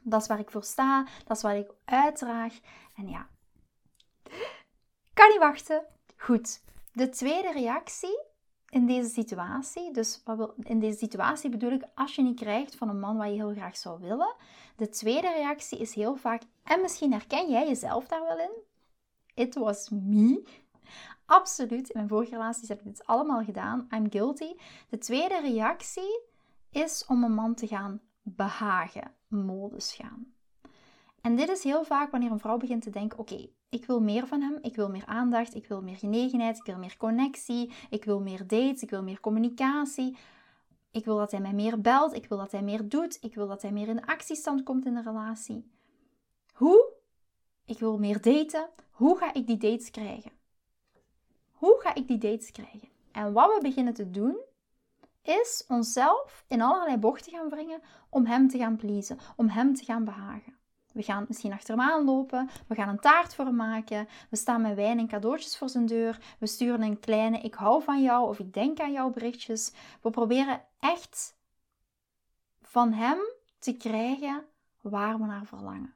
Dat 0.02 0.20
is 0.20 0.26
waar 0.26 0.38
ik 0.38 0.50
voor 0.50 0.64
sta. 0.64 1.06
Dat 1.26 1.36
is 1.36 1.42
wat 1.42 1.54
ik 1.54 1.70
uitdraag. 1.84 2.58
En 2.96 3.08
ja, 3.08 3.26
kan 5.12 5.28
niet 5.28 5.38
wachten. 5.38 5.86
Goed. 6.16 6.62
De 6.92 7.08
tweede 7.08 7.52
reactie 7.52 8.26
in 8.68 8.86
deze 8.86 9.08
situatie, 9.08 9.92
dus 9.92 10.22
in 10.58 10.78
deze 10.80 10.98
situatie 10.98 11.50
bedoel 11.50 11.70
ik 11.70 11.84
als 11.94 12.14
je 12.14 12.22
niet 12.22 12.40
krijgt 12.40 12.76
van 12.76 12.88
een 12.88 13.00
man 13.00 13.16
wat 13.16 13.26
je 13.26 13.34
heel 13.34 13.54
graag 13.54 13.76
zou 13.76 14.00
willen. 14.00 14.34
De 14.76 14.88
tweede 14.88 15.28
reactie 15.28 15.78
is 15.78 15.94
heel 15.94 16.16
vaak, 16.16 16.42
en 16.64 16.80
misschien 16.80 17.12
herken 17.12 17.50
jij 17.50 17.66
jezelf 17.68 18.06
daar 18.06 18.22
wel 18.22 18.38
in. 18.38 18.52
It 19.34 19.54
was 19.54 19.88
me. 19.88 20.42
Absoluut. 21.26 21.88
In 21.88 21.94
mijn 21.94 22.08
vorige 22.08 22.30
relaties 22.30 22.68
heb 22.68 22.78
ik 22.78 22.84
dit 22.84 23.06
allemaal 23.06 23.44
gedaan. 23.44 23.86
I'm 23.90 24.10
guilty. 24.10 24.54
De 24.88 24.98
tweede 24.98 25.40
reactie 25.40 26.20
is 26.70 27.04
om 27.06 27.24
een 27.24 27.34
man 27.34 27.54
te 27.54 27.66
gaan 27.66 28.00
behagen, 28.22 29.14
modus 29.28 29.92
gaan. 29.92 30.32
En 31.20 31.36
dit 31.36 31.48
is 31.48 31.62
heel 31.62 31.84
vaak 31.84 32.10
wanneer 32.10 32.30
een 32.30 32.38
vrouw 32.38 32.56
begint 32.56 32.82
te 32.82 32.90
denken: 32.90 33.18
oké, 33.18 33.48
ik 33.68 33.84
wil 33.84 34.00
meer 34.00 34.26
van 34.26 34.40
hem, 34.40 34.58
ik 34.62 34.76
wil 34.76 34.90
meer 34.90 35.06
aandacht, 35.06 35.54
ik 35.54 35.66
wil 35.66 35.82
meer 35.82 35.96
genegenheid, 35.96 36.58
ik 36.58 36.64
wil 36.64 36.78
meer 36.78 36.96
connectie, 36.96 37.72
ik 37.90 38.04
wil 38.04 38.20
meer 38.20 38.46
dates, 38.46 38.82
ik 38.82 38.90
wil 38.90 39.02
meer 39.02 39.20
communicatie. 39.20 40.16
Ik 40.90 41.04
wil 41.04 41.16
dat 41.16 41.30
hij 41.30 41.40
mij 41.40 41.52
meer 41.52 41.80
belt, 41.80 42.14
ik 42.14 42.26
wil 42.28 42.38
dat 42.38 42.52
hij 42.52 42.62
meer 42.62 42.88
doet, 42.88 43.18
ik 43.20 43.34
wil 43.34 43.48
dat 43.48 43.62
hij 43.62 43.72
meer 43.72 43.88
in 43.88 44.06
actiestand 44.06 44.62
komt 44.62 44.86
in 44.86 44.94
de 44.94 45.02
relatie. 45.02 45.70
Hoe? 46.52 46.92
Ik 47.64 47.78
wil 47.78 47.98
meer 47.98 48.20
daten. 48.20 48.68
Hoe 48.90 49.18
ga 49.18 49.34
ik 49.34 49.46
die 49.46 49.56
dates 49.56 49.90
krijgen? 49.90 50.30
Hoe 51.52 51.80
ga 51.80 51.94
ik 51.94 52.08
die 52.08 52.18
dates 52.18 52.52
krijgen? 52.52 52.88
En 53.12 53.32
wat 53.32 53.54
we 53.54 53.60
beginnen 53.62 53.94
te 53.94 54.10
doen, 54.10 54.36
is 55.22 55.64
onszelf 55.68 56.44
in 56.48 56.62
allerlei 56.62 56.96
bochten 56.96 57.32
gaan 57.32 57.48
wringen 57.48 57.80
om 58.08 58.26
hem 58.26 58.48
te 58.48 58.58
gaan 58.58 58.76
pleasen, 58.76 59.18
om 59.36 59.48
hem 59.48 59.74
te 59.74 59.84
gaan 59.84 60.04
behagen. 60.04 60.57
We 60.98 61.04
gaan 61.04 61.24
misschien 61.28 61.52
achter 61.52 61.76
hem 61.76 61.88
aanlopen. 61.90 62.50
We 62.66 62.74
gaan 62.74 62.88
een 62.88 63.00
taart 63.00 63.34
voor 63.34 63.54
maken. 63.54 64.08
We 64.30 64.36
staan 64.36 64.62
met 64.62 64.74
wijn 64.74 64.98
en 64.98 65.08
cadeautjes 65.08 65.56
voor 65.56 65.68
zijn 65.68 65.86
deur. 65.86 66.36
We 66.38 66.46
sturen 66.46 66.82
een 66.82 67.00
kleine 67.00 67.40
ik 67.40 67.54
hou 67.54 67.82
van 67.82 68.02
jou 68.02 68.28
of 68.28 68.38
ik 68.38 68.52
denk 68.52 68.80
aan 68.80 68.92
jou 68.92 69.12
berichtjes. 69.12 69.72
We 70.02 70.10
proberen 70.10 70.64
echt 70.78 71.36
van 72.62 72.92
hem 72.92 73.18
te 73.58 73.76
krijgen 73.76 74.44
waar 74.80 75.18
we 75.18 75.24
naar 75.24 75.46
verlangen. 75.46 75.94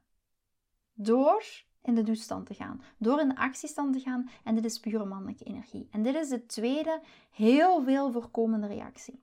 Door 0.92 1.44
in 1.80 1.94
de 1.94 2.02
doestand 2.02 2.46
te 2.46 2.54
gaan, 2.54 2.82
door 2.98 3.20
in 3.20 3.28
de 3.28 3.36
actiestand 3.36 3.92
te 3.92 4.00
gaan 4.00 4.30
en 4.44 4.54
dit 4.54 4.64
is 4.64 4.80
pure 4.80 5.04
mannelijke 5.04 5.44
energie. 5.44 5.88
En 5.90 6.02
dit 6.02 6.14
is 6.14 6.28
de 6.28 6.46
tweede 6.46 7.00
heel 7.30 7.82
veel 7.82 8.12
voorkomende 8.12 8.66
reactie. 8.66 9.22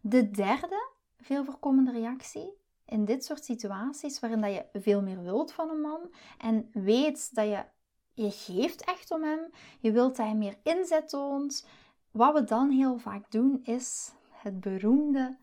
De 0.00 0.30
derde 0.30 0.88
veel 1.18 1.44
voorkomende 1.44 1.92
reactie 1.92 2.57
in 2.88 3.04
dit 3.04 3.24
soort 3.24 3.44
situaties 3.44 4.20
waarin 4.20 4.40
dat 4.40 4.52
je 4.52 4.80
veel 4.80 5.02
meer 5.02 5.22
wilt 5.22 5.52
van 5.52 5.70
een 5.70 5.80
man 5.80 6.14
en 6.38 6.70
weet 6.72 7.34
dat 7.34 7.46
je 7.46 7.64
je 8.12 8.30
geeft 8.30 8.84
echt 8.84 9.10
om 9.10 9.22
hem. 9.22 9.50
Je 9.80 9.92
wilt 9.92 10.16
dat 10.16 10.26
hij 10.26 10.34
meer 10.34 10.56
inzet 10.62 11.08
toont. 11.08 11.66
Wat 12.10 12.34
we 12.34 12.44
dan 12.44 12.70
heel 12.70 12.98
vaak 12.98 13.30
doen 13.30 13.60
is 13.64 14.12
het 14.30 14.60
beroemde 14.60 15.36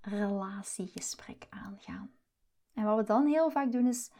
relatiegesprek 0.00 1.46
aangaan. 1.50 2.10
En 2.74 2.84
wat 2.84 2.96
we 2.96 3.04
dan 3.04 3.26
heel 3.26 3.50
vaak 3.50 3.72
doen 3.72 3.86
is 3.86 4.10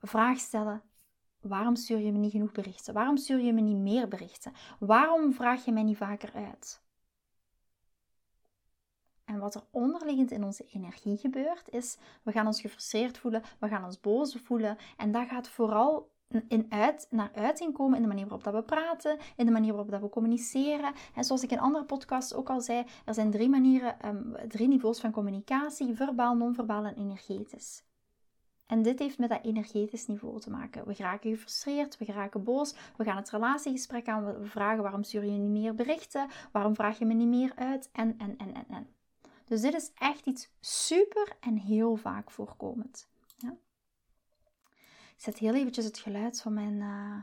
vraag 0.00 0.38
stellen: 0.38 0.82
waarom 1.40 1.76
stuur 1.76 1.98
je 1.98 2.12
me 2.12 2.18
niet 2.18 2.32
genoeg 2.32 2.52
berichten? 2.52 2.94
Waarom 2.94 3.16
stuur 3.16 3.40
je 3.40 3.52
me 3.52 3.60
niet 3.60 3.76
meer 3.76 4.08
berichten? 4.08 4.52
Waarom 4.78 5.32
vraag 5.32 5.64
je 5.64 5.72
mij 5.72 5.82
niet 5.82 5.96
vaker 5.96 6.32
uit? 6.34 6.81
En 9.32 9.38
wat 9.38 9.54
er 9.54 9.64
onderliggend 9.70 10.30
in 10.30 10.44
onze 10.44 10.64
energie 10.72 11.16
gebeurt, 11.16 11.68
is 11.70 11.98
we 12.22 12.32
gaan 12.32 12.46
ons 12.46 12.60
gefrustreerd 12.60 13.18
voelen, 13.18 13.42
we 13.60 13.68
gaan 13.68 13.84
ons 13.84 14.00
boos 14.00 14.36
voelen. 14.44 14.76
En 14.96 15.12
dat 15.12 15.28
gaat 15.28 15.48
vooral 15.48 16.10
in 16.48 16.66
uit, 16.68 17.06
naar 17.10 17.30
uiting 17.34 17.72
komen 17.72 17.96
in 17.96 18.02
de 18.02 18.08
manier 18.08 18.24
waarop 18.24 18.44
dat 18.44 18.54
we 18.54 18.62
praten, 18.62 19.18
in 19.36 19.46
de 19.46 19.52
manier 19.52 19.72
waarop 19.72 19.90
dat 19.90 20.00
we 20.00 20.08
communiceren. 20.08 20.92
En 21.14 21.24
zoals 21.24 21.42
ik 21.42 21.50
in 21.50 21.60
andere 21.60 21.84
podcasts 21.84 22.34
ook 22.34 22.50
al 22.50 22.60
zei, 22.60 22.84
er 23.04 23.14
zijn 23.14 23.30
drie 23.30 23.48
manieren, 23.48 24.08
um, 24.08 24.36
drie 24.48 24.68
niveaus 24.68 25.00
van 25.00 25.10
communicatie: 25.10 25.94
verbaal, 25.94 26.36
non-verbaal 26.36 26.84
en 26.84 26.96
energetisch. 26.96 27.84
En 28.72 28.82
dit 28.82 28.98
heeft 28.98 29.18
met 29.18 29.28
dat 29.28 29.44
energetisch 29.44 30.06
niveau 30.06 30.40
te 30.40 30.50
maken. 30.50 30.86
We 30.86 30.94
raken 30.96 31.30
gefrustreerd, 31.30 31.98
we 31.98 32.04
raken 32.04 32.44
boos, 32.44 32.74
we 32.96 33.04
gaan 33.04 33.16
het 33.16 33.30
relatiegesprek 33.30 34.08
aan, 34.08 34.24
we 34.24 34.46
vragen 34.46 34.82
waarom 34.82 35.02
stuur 35.02 35.24
je 35.24 35.30
niet 35.30 35.62
meer 35.62 35.74
berichten, 35.74 36.28
waarom 36.52 36.74
vraag 36.74 36.98
je 36.98 37.04
me 37.04 37.14
niet 37.14 37.28
meer 37.28 37.52
uit, 37.54 37.88
en, 37.92 38.18
en, 38.18 38.36
en, 38.36 38.54
en. 38.54 38.66
Dus 39.52 39.60
dit 39.60 39.74
is 39.74 39.90
echt 39.94 40.26
iets 40.26 40.48
super 40.60 41.36
en 41.40 41.56
heel 41.56 41.96
vaak 41.96 42.30
voorkomend. 42.30 43.08
Ja? 43.36 43.56
Ik 44.88 45.14
zet 45.16 45.38
heel 45.38 45.54
eventjes 45.54 45.84
het 45.84 45.98
geluid 45.98 46.40
van 46.40 46.54
mijn, 46.54 46.74
uh, 46.74 47.16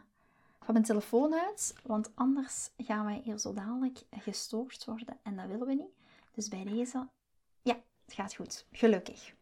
van 0.60 0.74
mijn 0.74 0.84
telefoon 0.86 1.34
uit, 1.34 1.76
want 1.84 2.12
anders 2.16 2.70
gaan 2.78 3.06
wij 3.06 3.22
hier 3.24 3.38
zo 3.38 3.54
dadelijk 3.54 4.02
gestoord 4.12 4.86
worden 4.86 5.18
en 5.24 5.36
dat 5.36 5.46
willen 5.48 5.68
we 5.68 5.74
niet. 5.74 5.94
Dus 6.34 6.48
bij 6.48 6.64
deze, 6.64 7.08
ja, 7.62 7.82
het 8.06 8.14
gaat 8.14 8.36
goed. 8.36 8.66
Gelukkig. 8.72 9.34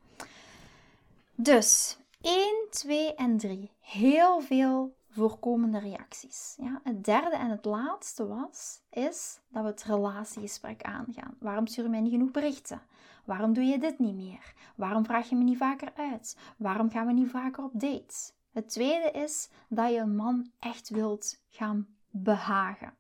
Dus 1.36 1.98
1, 2.22 2.68
2 2.70 3.16
en 3.16 3.38
3. 3.38 3.72
Heel 3.80 4.42
veel 4.42 4.96
voorkomende 5.18 5.80
reacties. 5.80 6.56
Ja, 6.62 6.82
het 6.84 7.04
derde 7.04 7.36
en 7.36 7.50
het 7.50 7.66
laatste 7.66 8.28
was, 8.28 8.82
is 8.90 9.40
dat 9.48 9.64
we 9.64 9.70
het 9.70 9.84
relatiegesprek 9.84 10.82
aangaan. 10.82 11.36
Waarom 11.40 11.68
stuur 11.68 11.84
je 11.84 11.90
mij 11.90 12.00
niet 12.00 12.12
genoeg 12.12 12.32
berichten? 12.32 12.82
Waarom 13.26 13.54
doe 13.54 13.64
je 13.64 13.80
dit 13.80 14.00
niet 14.00 14.16
meer? 14.16 14.54
Waarom 14.76 15.06
vraag 15.06 15.30
je 15.30 15.36
me 15.36 15.44
niet 15.44 15.58
vaker 15.58 15.94
uit? 15.96 16.38
Waarom 16.58 16.90
gaan 16.90 17.08
we 17.08 17.14
niet 17.14 17.30
vaker 17.30 17.64
op 17.64 17.72
dates? 17.74 18.34
Het 18.52 18.70
tweede 18.70 19.12
is 19.12 19.50
dat 19.68 19.92
je 19.92 19.98
een 19.98 20.16
man 20.16 20.52
echt 20.60 20.90
wilt 20.90 21.42
gaan 21.50 21.88
behagen. 22.10 22.94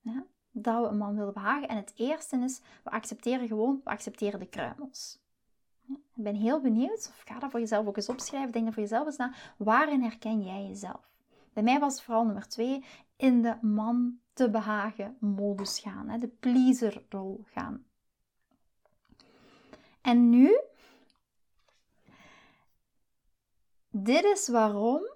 Ja, 0.00 0.24
dat 0.50 0.82
we 0.82 0.88
een 0.88 0.98
man 0.98 1.16
willen 1.16 1.34
behagen. 1.34 1.68
En 1.68 1.76
het 1.76 1.92
eerste 1.96 2.36
is, 2.36 2.60
we 2.84 2.90
accepteren 2.90 3.46
gewoon, 3.48 3.80
we 3.84 3.90
accepteren 3.90 4.40
de 4.40 4.48
kruimels. 4.48 5.18
Ik 5.88 6.22
ben 6.22 6.34
heel 6.34 6.60
benieuwd, 6.60 7.08
of 7.08 7.22
ga 7.24 7.38
dat 7.38 7.50
voor 7.50 7.60
jezelf 7.60 7.86
ook 7.86 7.96
eens 7.96 8.08
opschrijven, 8.08 8.52
denk 8.52 8.72
voor 8.72 8.82
jezelf 8.82 9.06
eens 9.06 9.16
na, 9.16 9.34
waarin 9.56 10.02
herken 10.02 10.42
jij 10.42 10.66
jezelf? 10.66 11.10
Bij 11.52 11.62
mij 11.62 11.78
was 11.78 12.02
vooral 12.02 12.24
nummer 12.24 12.48
twee, 12.48 12.84
in 13.16 13.42
de 13.42 13.56
man 13.60 14.18
te 14.32 14.50
behagen 14.50 15.16
modus 15.20 15.78
gaan, 15.78 16.20
de 16.20 16.28
pleaser-rol 16.28 17.44
gaan. 17.44 17.84
En 20.00 20.30
nu, 20.30 20.60
dit 23.90 24.24
is 24.24 24.48
waarom 24.48 25.10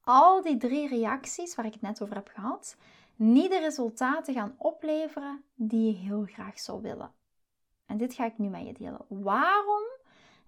al 0.00 0.42
die 0.42 0.56
drie 0.56 0.88
reacties 0.88 1.54
waar 1.54 1.66
ik 1.66 1.72
het 1.72 1.82
net 1.82 2.02
over 2.02 2.14
heb 2.14 2.28
gehad, 2.28 2.76
niet 3.16 3.50
de 3.50 3.58
resultaten 3.58 4.34
gaan 4.34 4.54
opleveren 4.58 5.44
die 5.54 5.86
je 5.86 5.98
heel 5.98 6.24
graag 6.24 6.58
zou 6.58 6.82
willen. 6.82 7.12
En 7.86 7.96
dit 7.96 8.14
ga 8.14 8.24
ik 8.24 8.38
nu 8.38 8.48
met 8.48 8.66
je 8.66 8.72
delen. 8.72 9.04
Waarom 9.08 9.82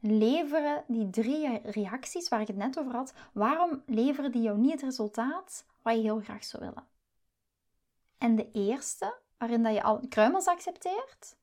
leveren 0.01 0.85
die 0.87 1.11
drie 1.11 1.59
reacties 1.59 2.29
waar 2.29 2.41
ik 2.41 2.47
het 2.47 2.57
net 2.57 2.79
over 2.79 2.93
had, 2.93 3.13
waarom 3.33 3.83
leveren 3.87 4.33
die 4.33 4.43
jou 4.43 4.59
niet 4.59 4.71
het 4.71 4.83
resultaat 4.83 5.65
wat 5.83 5.95
je 5.95 6.01
heel 6.01 6.21
graag 6.21 6.45
zou 6.45 6.65
willen? 6.65 6.87
En 8.19 8.37
de 8.37 8.51
eerste, 8.53 9.15
waarin 9.39 9.63
dat 9.63 9.75
je 9.75 9.83
al 9.83 10.01
kruimels 10.09 10.47
accepteert. 10.47 11.37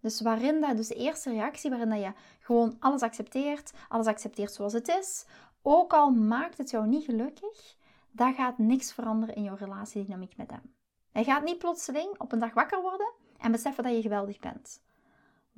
Dus 0.00 0.20
waarin 0.20 0.60
dat, 0.60 0.76
dus 0.76 0.88
de 0.88 0.94
eerste 0.94 1.30
reactie 1.30 1.70
waarin 1.70 1.88
dat 1.88 2.00
je 2.00 2.12
gewoon 2.40 2.76
alles 2.80 3.02
accepteert, 3.02 3.72
alles 3.88 4.06
accepteert 4.06 4.52
zoals 4.52 4.72
het 4.72 4.88
is, 4.88 5.26
ook 5.62 5.92
al 5.92 6.10
maakt 6.10 6.58
het 6.58 6.70
jou 6.70 6.86
niet 6.86 7.04
gelukkig, 7.04 7.76
dat 8.10 8.34
gaat 8.34 8.58
niks 8.58 8.92
veranderen 8.92 9.34
in 9.34 9.42
jouw 9.42 9.56
relatiedynamiek 9.56 10.36
met 10.36 10.50
hem. 10.50 10.74
Hij 11.12 11.24
gaat 11.24 11.44
niet 11.44 11.58
plotseling 11.58 12.18
op 12.18 12.32
een 12.32 12.38
dag 12.38 12.54
wakker 12.54 12.82
worden 12.82 13.12
en 13.38 13.52
beseffen 13.52 13.84
dat 13.84 13.94
je 13.94 14.02
geweldig 14.02 14.38
bent. 14.38 14.80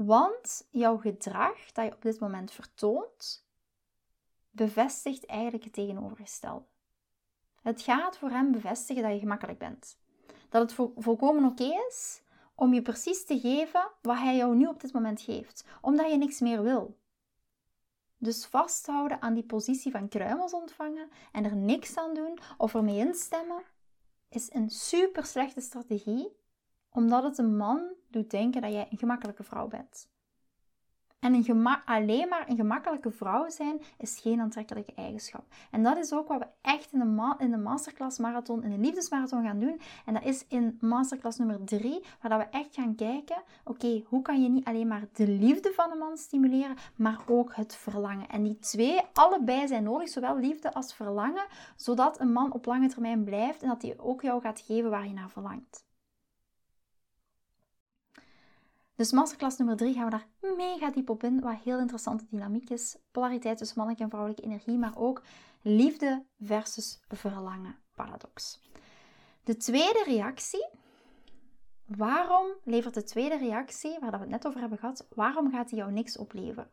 Want 0.06 0.66
jouw 0.70 0.96
gedrag 0.96 1.72
dat 1.72 1.84
je 1.84 1.94
op 1.94 2.02
dit 2.02 2.20
moment 2.20 2.50
vertoont, 2.50 3.46
bevestigt 4.50 5.26
eigenlijk 5.26 5.64
het 5.64 5.72
tegenovergestelde. 5.72 6.64
Het 7.62 7.82
gaat 7.82 8.18
voor 8.18 8.30
hem 8.30 8.52
bevestigen 8.52 9.02
dat 9.02 9.12
je 9.12 9.18
gemakkelijk 9.18 9.58
bent. 9.58 9.98
Dat 10.48 10.62
het 10.62 10.88
volkomen 10.96 11.44
oké 11.44 11.68
is 11.88 12.22
om 12.54 12.74
je 12.74 12.82
precies 12.82 13.24
te 13.24 13.40
geven 13.40 13.90
wat 14.02 14.18
hij 14.18 14.36
jou 14.36 14.56
nu 14.56 14.66
op 14.66 14.80
dit 14.80 14.92
moment 14.92 15.20
geeft, 15.20 15.64
omdat 15.80 16.10
je 16.10 16.16
niks 16.16 16.40
meer 16.40 16.62
wil. 16.62 16.98
Dus 18.16 18.46
vasthouden 18.46 19.22
aan 19.22 19.34
die 19.34 19.46
positie 19.46 19.92
van 19.92 20.08
kruimels 20.08 20.52
ontvangen 20.52 21.10
en 21.32 21.44
er 21.44 21.56
niks 21.56 21.96
aan 21.96 22.14
doen 22.14 22.38
of 22.58 22.74
ermee 22.74 22.98
instemmen, 22.98 23.62
is 24.28 24.52
een 24.52 24.70
super 24.70 25.24
slechte 25.24 25.60
strategie 25.60 26.38
omdat 26.90 27.22
het 27.22 27.38
een 27.38 27.56
man 27.56 27.98
doet 28.10 28.30
denken 28.30 28.62
dat 28.62 28.72
jij 28.72 28.86
een 28.90 28.98
gemakkelijke 28.98 29.42
vrouw 29.42 29.68
bent. 29.68 30.08
En 31.20 31.34
een 31.34 31.66
alleen 31.84 32.28
maar 32.28 32.48
een 32.48 32.56
gemakkelijke 32.56 33.10
vrouw 33.10 33.48
zijn 33.48 33.80
is 33.98 34.20
geen 34.20 34.40
aantrekkelijke 34.40 34.92
eigenschap. 34.94 35.44
En 35.70 35.82
dat 35.82 35.96
is 35.96 36.12
ook 36.12 36.28
wat 36.28 36.38
we 36.38 36.46
echt 36.60 36.92
in 36.92 36.98
de, 36.98 37.34
in 37.38 37.50
de 37.50 37.56
masterclass 37.56 38.18
marathon, 38.18 38.62
in 38.62 38.70
de 38.70 38.78
liefdesmarathon 38.78 39.44
gaan 39.44 39.58
doen. 39.58 39.80
En 40.06 40.14
dat 40.14 40.24
is 40.24 40.44
in 40.48 40.78
masterclass 40.80 41.38
nummer 41.38 41.64
3, 41.64 42.04
waar 42.20 42.38
we 42.38 42.44
echt 42.44 42.74
gaan 42.74 42.94
kijken, 42.94 43.42
oké, 43.64 44.02
hoe 44.06 44.22
kan 44.22 44.42
je 44.42 44.48
niet 44.48 44.64
alleen 44.64 44.86
maar 44.86 45.08
de 45.12 45.28
liefde 45.28 45.72
van 45.72 45.90
een 45.90 45.98
man 45.98 46.16
stimuleren, 46.16 46.76
maar 46.96 47.18
ook 47.26 47.54
het 47.54 47.76
verlangen. 47.76 48.28
En 48.28 48.42
die 48.42 48.58
twee, 48.58 49.00
allebei 49.12 49.68
zijn 49.68 49.82
nodig, 49.82 50.08
zowel 50.08 50.38
liefde 50.38 50.72
als 50.74 50.94
verlangen, 50.94 51.46
zodat 51.76 52.20
een 52.20 52.32
man 52.32 52.52
op 52.52 52.66
lange 52.66 52.88
termijn 52.88 53.24
blijft 53.24 53.62
en 53.62 53.68
dat 53.68 53.82
hij 53.82 53.98
ook 53.98 54.22
jou 54.22 54.40
gaat 54.40 54.60
geven 54.60 54.90
waar 54.90 55.06
je 55.06 55.12
naar 55.12 55.30
verlangt. 55.30 55.88
Dus 59.00 59.12
masterclass 59.12 59.56
nummer 59.56 59.76
3 59.76 59.94
gaan 59.94 60.04
we 60.04 60.10
daar 60.10 60.56
mega 60.56 60.90
diep 60.90 61.10
op 61.10 61.22
in, 61.22 61.40
wat 61.40 61.56
heel 61.64 61.78
interessante 61.78 62.24
dynamiek 62.30 62.70
is. 62.70 62.96
Polariteit 63.10 63.58
tussen 63.58 63.76
mannelijke 63.76 64.04
en 64.04 64.10
vrouwelijke 64.10 64.46
energie, 64.46 64.78
maar 64.78 64.96
ook 64.96 65.22
liefde 65.62 66.24
versus 66.40 67.00
verlangen 67.08 67.78
paradox. 67.94 68.60
De 69.44 69.56
tweede 69.56 70.02
reactie, 70.04 70.68
waarom 71.84 72.46
levert 72.64 72.94
de 72.94 73.02
tweede 73.02 73.36
reactie, 73.36 73.98
waar 74.00 74.10
we 74.10 74.16
het 74.16 74.28
net 74.28 74.46
over 74.46 74.60
hebben 74.60 74.78
gehad, 74.78 75.06
waarom 75.14 75.50
gaat 75.50 75.68
die 75.68 75.78
jou 75.78 75.92
niks 75.92 76.16
opleveren? 76.16 76.70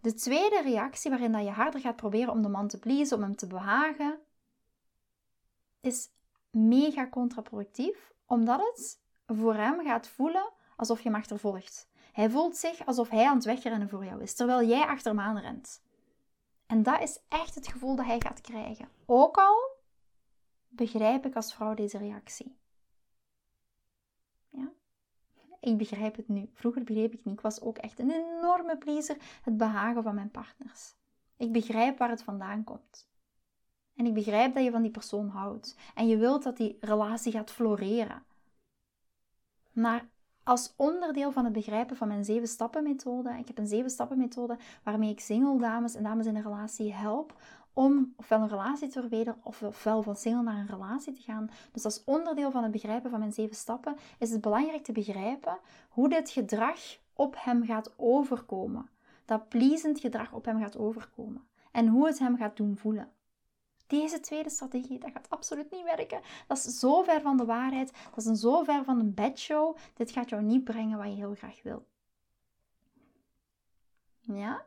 De 0.00 0.14
tweede 0.14 0.60
reactie, 0.62 1.10
waarin 1.10 1.32
dat 1.32 1.44
je 1.44 1.50
harder 1.50 1.80
gaat 1.80 1.96
proberen 1.96 2.32
om 2.32 2.42
de 2.42 2.48
man 2.48 2.68
te 2.68 2.78
pleasen, 2.78 3.16
om 3.16 3.22
hem 3.22 3.36
te 3.36 3.46
behagen, 3.46 4.18
is 5.80 6.08
mega 6.50 7.08
contraproductief, 7.08 8.12
omdat 8.26 8.60
het 8.60 9.00
voor 9.26 9.54
hem 9.54 9.84
gaat 9.84 10.08
voelen 10.08 10.56
alsof 10.78 10.98
je 10.98 11.08
hem 11.08 11.18
achtervolgt. 11.18 11.88
Hij 12.12 12.30
voelt 12.30 12.56
zich 12.56 12.86
alsof 12.86 13.08
hij 13.08 13.26
aan 13.26 13.34
het 13.34 13.44
wegrennen 13.44 13.88
voor 13.88 14.04
jou 14.04 14.22
is, 14.22 14.34
terwijl 14.34 14.68
jij 14.68 14.86
achter 14.86 15.10
hem 15.10 15.20
aan 15.20 15.38
rent. 15.38 15.82
En 16.66 16.82
dat 16.82 17.00
is 17.00 17.20
echt 17.28 17.54
het 17.54 17.68
gevoel 17.68 17.96
dat 17.96 18.06
hij 18.06 18.20
gaat 18.20 18.40
krijgen. 18.40 18.88
Ook 19.06 19.36
al 19.36 19.76
begrijp 20.68 21.26
ik 21.26 21.36
als 21.36 21.54
vrouw 21.54 21.74
deze 21.74 21.98
reactie. 21.98 22.58
Ja? 24.50 24.72
Ik 25.60 25.76
begrijp 25.76 26.16
het 26.16 26.28
nu. 26.28 26.50
Vroeger 26.54 26.84
begreep 26.84 27.12
ik 27.12 27.24
niet. 27.24 27.34
Ik 27.34 27.40
was 27.40 27.60
ook 27.60 27.78
echt 27.78 27.98
een 27.98 28.10
enorme 28.10 28.78
pleaser, 28.78 29.16
het 29.42 29.56
behagen 29.56 30.02
van 30.02 30.14
mijn 30.14 30.30
partners. 30.30 30.94
Ik 31.36 31.52
begrijp 31.52 31.98
waar 31.98 32.10
het 32.10 32.22
vandaan 32.22 32.64
komt. 32.64 33.08
En 33.94 34.06
ik 34.06 34.14
begrijp 34.14 34.54
dat 34.54 34.64
je 34.64 34.70
van 34.70 34.82
die 34.82 34.90
persoon 34.90 35.28
houdt. 35.28 35.76
En 35.94 36.06
je 36.06 36.16
wilt 36.16 36.42
dat 36.42 36.56
die 36.56 36.76
relatie 36.80 37.32
gaat 37.32 37.50
floreren. 37.50 38.24
Maar 39.72 40.08
als 40.48 40.72
onderdeel 40.76 41.32
van 41.32 41.44
het 41.44 41.52
begrijpen 41.52 41.96
van 41.96 42.08
mijn 42.08 42.24
zeven 42.24 42.48
stappen 42.48 42.82
methode. 42.82 43.38
Ik 43.38 43.46
heb 43.46 43.58
een 43.58 43.66
zeven 43.66 43.90
stappen 43.90 44.18
methode 44.18 44.56
waarmee 44.82 45.10
ik 45.10 45.20
single 45.20 45.58
dames 45.58 45.94
en 45.94 46.02
dames 46.02 46.26
in 46.26 46.36
een 46.36 46.42
relatie 46.42 46.92
help 46.92 47.40
om 47.72 48.12
ofwel 48.16 48.40
een 48.40 48.48
relatie 48.48 48.88
te 48.88 49.00
verbeteren 49.00 49.40
ofwel 49.42 50.02
van 50.02 50.16
single 50.16 50.42
naar 50.42 50.56
een 50.56 50.66
relatie 50.66 51.12
te 51.12 51.22
gaan. 51.22 51.50
Dus 51.72 51.84
als 51.84 52.04
onderdeel 52.04 52.50
van 52.50 52.62
het 52.62 52.72
begrijpen 52.72 53.10
van 53.10 53.18
mijn 53.18 53.32
zeven 53.32 53.56
stappen 53.56 53.96
is 54.18 54.30
het 54.30 54.40
belangrijk 54.40 54.84
te 54.84 54.92
begrijpen 54.92 55.58
hoe 55.88 56.08
dit 56.08 56.30
gedrag 56.30 56.78
op 57.12 57.36
hem 57.38 57.64
gaat 57.64 57.92
overkomen. 57.96 58.88
Dat 59.24 59.48
pleasend 59.48 60.00
gedrag 60.00 60.32
op 60.32 60.44
hem 60.44 60.58
gaat 60.58 60.78
overkomen. 60.78 61.46
en 61.72 61.86
hoe 61.86 62.06
het 62.06 62.18
hem 62.18 62.36
gaat 62.36 62.56
doen 62.56 62.76
voelen. 62.76 63.08
Deze 63.88 64.20
tweede 64.20 64.50
strategie, 64.50 64.98
dat 64.98 65.10
gaat 65.10 65.30
absoluut 65.30 65.70
niet 65.70 65.84
werken. 65.84 66.20
Dat 66.46 66.56
is 66.56 66.78
zo 66.78 67.02
ver 67.02 67.20
van 67.20 67.36
de 67.36 67.44
waarheid. 67.44 67.92
Dat 67.92 68.16
is 68.16 68.24
een 68.24 68.36
zo 68.36 68.62
ver 68.62 68.84
van 68.84 69.00
een 69.00 69.14
bedshow. 69.14 69.76
Dit 69.94 70.10
gaat 70.10 70.28
jou 70.28 70.42
niet 70.42 70.64
brengen 70.64 70.98
wat 70.98 71.06
je 71.06 71.14
heel 71.14 71.34
graag 71.34 71.62
wil. 71.62 71.86
Ja? 74.20 74.66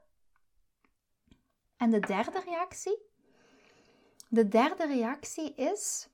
En 1.77 1.89
de 1.89 1.99
derde 1.99 2.41
reactie? 2.45 2.97
De 4.29 4.47
derde 4.47 4.85
reactie 4.85 5.53
is 5.55 6.09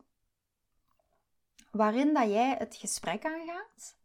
waarin 1.72 2.14
dat 2.14 2.30
jij 2.30 2.56
het 2.58 2.76
gesprek 2.76 3.26
aangaat. 3.26 3.96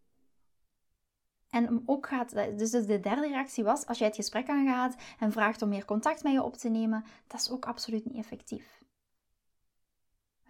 En 1.50 1.82
ook 1.86 2.06
gaat, 2.06 2.30
dus 2.58 2.70
de 2.70 3.00
derde 3.00 3.28
reactie 3.28 3.64
was, 3.64 3.86
als 3.86 3.98
jij 3.98 4.06
het 4.06 4.16
gesprek 4.16 4.48
aangaat 4.48 4.94
en 5.18 5.32
vraagt 5.32 5.62
om 5.62 5.68
meer 5.68 5.84
contact 5.84 6.22
met 6.22 6.32
je 6.32 6.42
op 6.42 6.56
te 6.56 6.68
nemen, 6.68 7.04
dat 7.26 7.40
is 7.40 7.50
ook 7.50 7.66
absoluut 7.66 8.04
niet 8.04 8.16
effectief. 8.16 8.81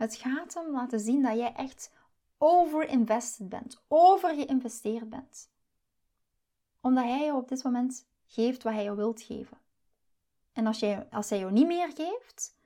Het 0.02 0.16
gaat 0.16 0.54
hem 0.54 0.70
laten 0.70 1.00
zien 1.00 1.22
dat 1.22 1.36
jij 1.36 1.52
echt 1.52 1.92
over-invested 2.38 3.48
bent, 3.48 3.82
over 3.88 4.34
geïnvesteerd 4.34 5.10
bent. 5.10 5.50
Omdat 6.80 7.04
hij 7.04 7.24
je 7.24 7.34
op 7.34 7.48
dit 7.48 7.64
moment 7.64 8.06
geeft 8.26 8.62
wat 8.62 8.72
hij 8.72 8.84
jou 8.84 8.96
wilt 8.96 9.22
geven. 9.22 9.58
En 10.52 10.66
als, 10.66 10.78
jij, 10.78 11.06
als 11.10 11.30
hij 11.30 11.38
jou 11.38 11.52
niet 11.52 11.66
meer 11.66 11.90
geeft, 11.94 12.56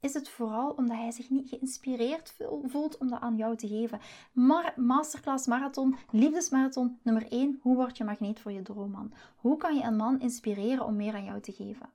is 0.00 0.14
het 0.14 0.28
vooral 0.28 0.70
omdat 0.70 0.96
hij 0.96 1.10
zich 1.10 1.30
niet 1.30 1.48
geïnspireerd 1.48 2.36
voelt 2.62 2.98
om 2.98 3.08
dat 3.08 3.20
aan 3.20 3.36
jou 3.36 3.56
te 3.56 3.68
geven. 3.68 4.00
Masterclass 4.76 5.46
marathon, 5.46 5.96
liefdesmarathon 6.10 6.98
nummer 7.02 7.30
1. 7.30 7.58
Hoe 7.62 7.76
word 7.76 7.96
je 7.96 8.04
magneet 8.04 8.40
voor 8.40 8.52
je 8.52 8.62
droomman? 8.62 9.12
Hoe 9.36 9.56
kan 9.56 9.76
je 9.76 9.82
een 9.82 9.96
man 9.96 10.20
inspireren 10.20 10.84
om 10.84 10.96
meer 10.96 11.14
aan 11.14 11.24
jou 11.24 11.40
te 11.40 11.52
geven? 11.52 11.90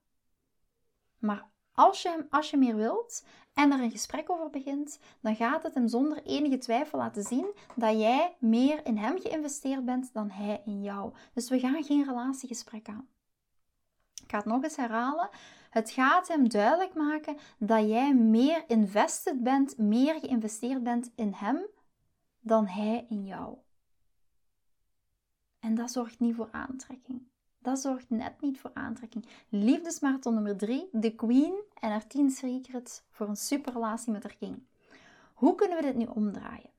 Maar 1.17 1.50
als 1.73 2.01
je, 2.01 2.25
als 2.29 2.49
je 2.49 2.57
meer 2.57 2.75
wilt 2.75 3.25
en 3.53 3.71
er 3.71 3.79
een 3.79 3.91
gesprek 3.91 4.29
over 4.29 4.49
begint, 4.49 4.99
dan 5.21 5.35
gaat 5.35 5.63
het 5.63 5.73
hem 5.73 5.87
zonder 5.87 6.23
enige 6.23 6.57
twijfel 6.57 6.97
laten 6.97 7.23
zien 7.23 7.53
dat 7.75 7.99
jij 7.99 8.35
meer 8.39 8.85
in 8.85 8.97
hem 8.97 9.19
geïnvesteerd 9.19 9.85
bent 9.85 10.13
dan 10.13 10.29
hij 10.29 10.61
in 10.65 10.81
jou. 10.83 11.13
Dus 11.33 11.49
we 11.49 11.59
gaan 11.59 11.83
geen 11.83 12.03
relatiegesprek 12.03 12.87
aan. 12.87 13.07
Ik 14.23 14.31
ga 14.31 14.37
het 14.37 14.45
nog 14.45 14.63
eens 14.63 14.75
herhalen. 14.75 15.29
Het 15.69 15.91
gaat 15.91 16.27
hem 16.27 16.49
duidelijk 16.49 16.93
maken 16.93 17.37
dat 17.57 17.89
jij 17.89 18.13
meer 18.15 18.63
invested 18.67 19.43
bent, 19.43 19.77
meer 19.77 20.19
geïnvesteerd 20.19 20.83
bent 20.83 21.11
in 21.15 21.33
hem 21.33 21.65
dan 22.39 22.67
hij 22.67 23.05
in 23.09 23.25
jou. 23.25 23.57
En 25.59 25.75
dat 25.75 25.91
zorgt 25.91 26.19
niet 26.19 26.35
voor 26.35 26.49
aantrekking. 26.51 27.30
Dat 27.61 27.79
zorgt 27.79 28.09
net 28.09 28.41
niet 28.41 28.59
voor 28.59 28.71
aantrekking. 28.73 29.25
Liefdesmarathon 29.49 30.33
nummer 30.33 30.57
3, 30.57 30.89
de 30.91 31.15
Queen 31.15 31.63
en 31.79 31.89
haar 31.89 32.07
10 32.07 32.29
secrets 32.29 33.03
voor 33.09 33.27
een 33.27 33.35
superrelatie 33.35 34.11
met 34.11 34.23
haar 34.23 34.35
king. 34.35 34.63
Hoe 35.33 35.55
kunnen 35.55 35.77
we 35.77 35.83
dit 35.83 35.95
nu 35.95 36.05
omdraaien? 36.05 36.69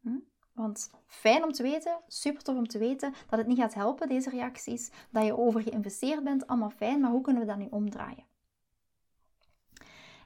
Hm? 0.00 0.18
Want 0.52 0.90
fijn 1.06 1.44
om 1.44 1.52
te 1.52 1.62
weten, 1.62 2.00
super 2.06 2.42
tof 2.42 2.56
om 2.56 2.66
te 2.66 2.78
weten 2.78 3.14
dat 3.28 3.38
het 3.38 3.48
niet 3.48 3.58
gaat 3.58 3.74
helpen, 3.74 4.08
deze 4.08 4.30
reacties, 4.30 4.90
dat 5.10 5.24
je 5.24 5.38
over 5.38 5.62
geïnvesteerd 5.62 6.24
bent, 6.24 6.46
allemaal 6.46 6.70
fijn, 6.70 7.00
maar 7.00 7.10
hoe 7.10 7.20
kunnen 7.20 7.42
we 7.42 7.48
dat 7.48 7.58
nu 7.58 7.66
omdraaien? 7.70 8.26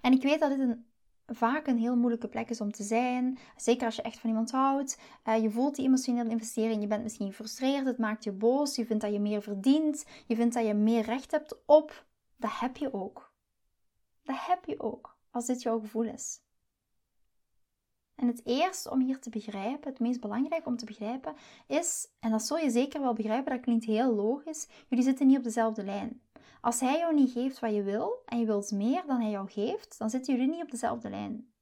En 0.01 0.13
ik 0.13 0.23
weet 0.23 0.41
dat 0.41 0.51
dit 0.51 0.59
een, 0.59 0.87
vaak 1.27 1.67
een 1.67 1.79
heel 1.79 1.97
moeilijke 1.97 2.29
plek 2.29 2.51
is 2.51 2.61
om 2.61 2.73
te 2.73 2.83
zijn, 2.83 3.39
zeker 3.57 3.87
als 3.87 3.97
je 3.97 4.03
echt 4.03 4.19
van 4.19 4.31
iemand 4.31 4.51
houdt. 4.51 4.99
Uh, 5.25 5.43
je 5.43 5.51
voelt 5.51 5.75
die 5.75 5.85
emotionele 5.85 6.31
investering, 6.31 6.81
je 6.81 6.87
bent 6.87 7.03
misschien 7.03 7.27
gefrustreerd, 7.27 7.87
het 7.87 7.99
maakt 7.99 8.25
je 8.25 8.33
boos, 8.33 8.77
je 8.77 8.87
vindt 8.87 9.03
dat 9.03 9.13
je 9.13 9.21
meer 9.21 9.43
verdient, 9.43 10.07
je 10.27 10.37
vindt 10.37 10.55
dat 10.55 10.67
je 10.67 10.75
meer 10.75 11.03
recht 11.03 11.31
hebt 11.31 11.65
op. 11.67 12.07
Dat 12.37 12.59
heb 12.59 12.77
je 12.77 12.93
ook. 12.93 13.33
Dat 14.23 14.37
heb 14.39 14.65
je 14.65 14.81
ook, 14.81 15.19
als 15.31 15.47
dit 15.47 15.63
jouw 15.63 15.81
gevoel 15.81 16.05
is. 16.05 16.41
En 18.15 18.27
het 18.27 18.41
eerste 18.45 18.91
om 18.91 19.01
hier 19.01 19.19
te 19.21 19.31
begrijpen, 19.31 19.91
het 19.91 20.01
meest 20.01 20.21
belangrijk 20.21 20.67
om 20.67 20.77
te 20.77 20.85
begrijpen, 20.85 21.35
is, 21.67 22.09
en 22.21 22.31
dat 22.31 22.43
zul 22.43 22.59
je 22.59 22.71
zeker 22.71 23.01
wel 23.01 23.13
begrijpen, 23.13 23.53
dat 23.53 23.61
klinkt 23.61 23.85
heel 23.85 24.15
logisch, 24.15 24.69
jullie 24.89 25.05
zitten 25.05 25.27
niet 25.27 25.37
op 25.39 25.45
dezelfde 25.45 25.85
lijn. 25.85 26.21
Als 26.67 26.81
hij 26.81 26.99
jou 26.99 27.15
niet 27.15 27.33
geeft 27.33 27.59
wat 27.59 27.75
je 27.75 27.83
wil 27.83 28.23
en 28.25 28.39
je 28.39 28.47
wilt 28.47 28.71
meer 28.71 29.07
dan 29.07 29.21
hij 29.21 29.31
jou 29.31 29.51
geeft, 29.51 29.99
dan 29.99 30.11
zitten 30.11 30.35
jullie 30.35 30.51
niet 30.51 30.63
op 30.63 30.71
dezelfde 30.71 31.11
lijn. 31.11 31.53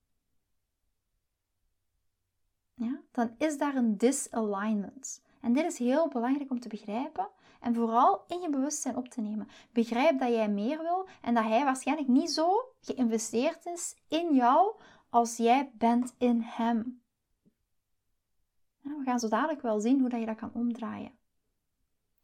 Ja? 2.74 3.00
Dan 3.10 3.34
is 3.38 3.58
daar 3.58 3.74
een 3.74 3.98
disalignment. 3.98 5.22
En 5.40 5.52
dit 5.52 5.64
is 5.64 5.78
heel 5.78 6.08
belangrijk 6.08 6.50
om 6.50 6.60
te 6.60 6.68
begrijpen 6.68 7.28
en 7.60 7.74
vooral 7.74 8.24
in 8.28 8.40
je 8.40 8.50
bewustzijn 8.50 8.96
op 8.96 9.08
te 9.08 9.20
nemen. 9.20 9.48
Begrijp 9.72 10.18
dat 10.18 10.28
jij 10.28 10.48
meer 10.48 10.78
wil 10.78 11.08
en 11.22 11.34
dat 11.34 11.44
hij 11.44 11.64
waarschijnlijk 11.64 12.08
niet 12.08 12.30
zo 12.30 12.74
geïnvesteerd 12.80 13.66
is 13.66 13.96
in 14.08 14.34
jou 14.34 14.74
als 15.08 15.36
jij 15.36 15.70
bent 15.74 16.14
in 16.18 16.40
Hem. 16.40 17.02
we 18.80 19.02
gaan 19.04 19.18
zo 19.18 19.28
dadelijk 19.28 19.62
wel 19.62 19.80
zien 19.80 20.00
hoe 20.00 20.08
dat 20.08 20.20
je 20.20 20.26
dat 20.26 20.36
kan 20.36 20.52
omdraaien. 20.54 21.18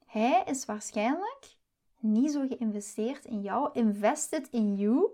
Hij 0.07 0.43
is 0.47 0.65
waarschijnlijk 0.65 1.59
niet 2.01 2.33
zo 2.33 2.47
geïnvesteerd 2.47 3.25
in 3.25 3.41
jou, 3.41 3.71
invested 3.73 4.49
in 4.49 4.77
you, 4.77 5.11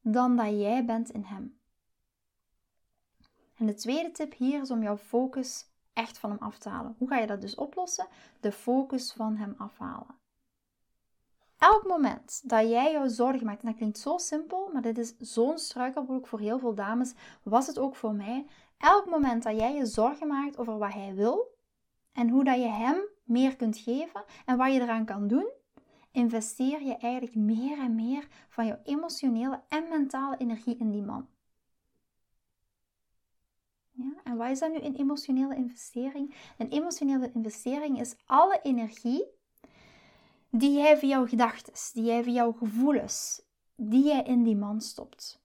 dan 0.00 0.36
dat 0.36 0.48
jij 0.48 0.84
bent 0.84 1.10
in 1.10 1.22
Hem. 1.22 1.58
En 3.56 3.66
de 3.66 3.74
tweede 3.74 4.10
tip 4.10 4.34
hier 4.34 4.60
is 4.60 4.70
om 4.70 4.82
jouw 4.82 4.96
focus 4.96 5.66
echt 5.92 6.18
van 6.18 6.30
Hem 6.30 6.38
af 6.38 6.58
te 6.58 6.68
halen. 6.68 6.94
Hoe 6.98 7.08
ga 7.08 7.18
je 7.18 7.26
dat 7.26 7.40
dus 7.40 7.54
oplossen? 7.54 8.06
De 8.40 8.52
focus 8.52 9.12
van 9.12 9.36
Hem 9.36 9.54
afhalen 9.58 10.22
elk 11.64 11.86
moment 11.86 12.48
dat 12.48 12.68
jij 12.68 12.92
jou 12.92 13.08
zorgen 13.08 13.46
maakt, 13.46 13.62
en 13.62 13.68
dat 13.68 13.76
klinkt 13.76 13.98
zo 13.98 14.18
simpel, 14.18 14.70
maar 14.72 14.82
dit 14.82 14.98
is 14.98 15.16
zo'n 15.18 15.58
struikelblok 15.58 16.26
voor 16.26 16.40
heel 16.40 16.58
veel 16.58 16.74
dames, 16.74 17.14
was 17.42 17.66
het 17.66 17.78
ook 17.78 17.96
voor 17.96 18.14
mij. 18.14 18.46
Elk 18.78 19.06
moment 19.06 19.42
dat 19.42 19.58
jij 19.58 19.74
je 19.74 19.86
zorgen 19.86 20.26
maakt 20.26 20.58
over 20.58 20.78
wat 20.78 20.92
hij 20.92 21.14
wil 21.14 21.56
en 22.12 22.28
hoe 22.28 22.44
dat 22.44 22.56
je 22.56 22.68
hem 22.68 22.96
meer 23.24 23.56
kunt 23.56 23.78
geven 23.78 24.24
en 24.44 24.56
wat 24.56 24.72
je 24.72 24.80
eraan 24.80 25.04
kan 25.04 25.28
doen, 25.28 25.50
investeer 26.10 26.82
je 26.82 26.96
eigenlijk 26.96 27.34
meer 27.34 27.78
en 27.78 27.94
meer 27.94 28.28
van 28.48 28.66
jouw 28.66 28.80
emotionele 28.84 29.62
en 29.68 29.88
mentale 29.88 30.36
energie 30.36 30.76
in 30.76 30.90
die 30.90 31.02
man. 31.02 31.28
Ja, 33.90 34.14
en 34.24 34.36
wat 34.36 34.50
is 34.50 34.58
dat 34.58 34.72
nu 34.72 34.78
een 34.80 34.96
emotionele 34.96 35.56
investering? 35.56 36.34
Een 36.58 36.68
emotionele 36.68 37.30
investering 37.34 38.00
is 38.00 38.16
alle 38.24 38.60
energie 38.62 39.24
die 40.50 40.72
jij 40.72 40.98
via 40.98 41.08
jouw 41.08 41.26
gedachten, 41.26 41.72
die 41.92 42.04
jij 42.04 42.22
via 42.22 42.32
jouw 42.32 42.52
gevoelens, 42.52 43.42
die 43.76 44.04
jij 44.04 44.22
in 44.22 44.42
die 44.42 44.56
man 44.56 44.80
stopt. 44.80 45.43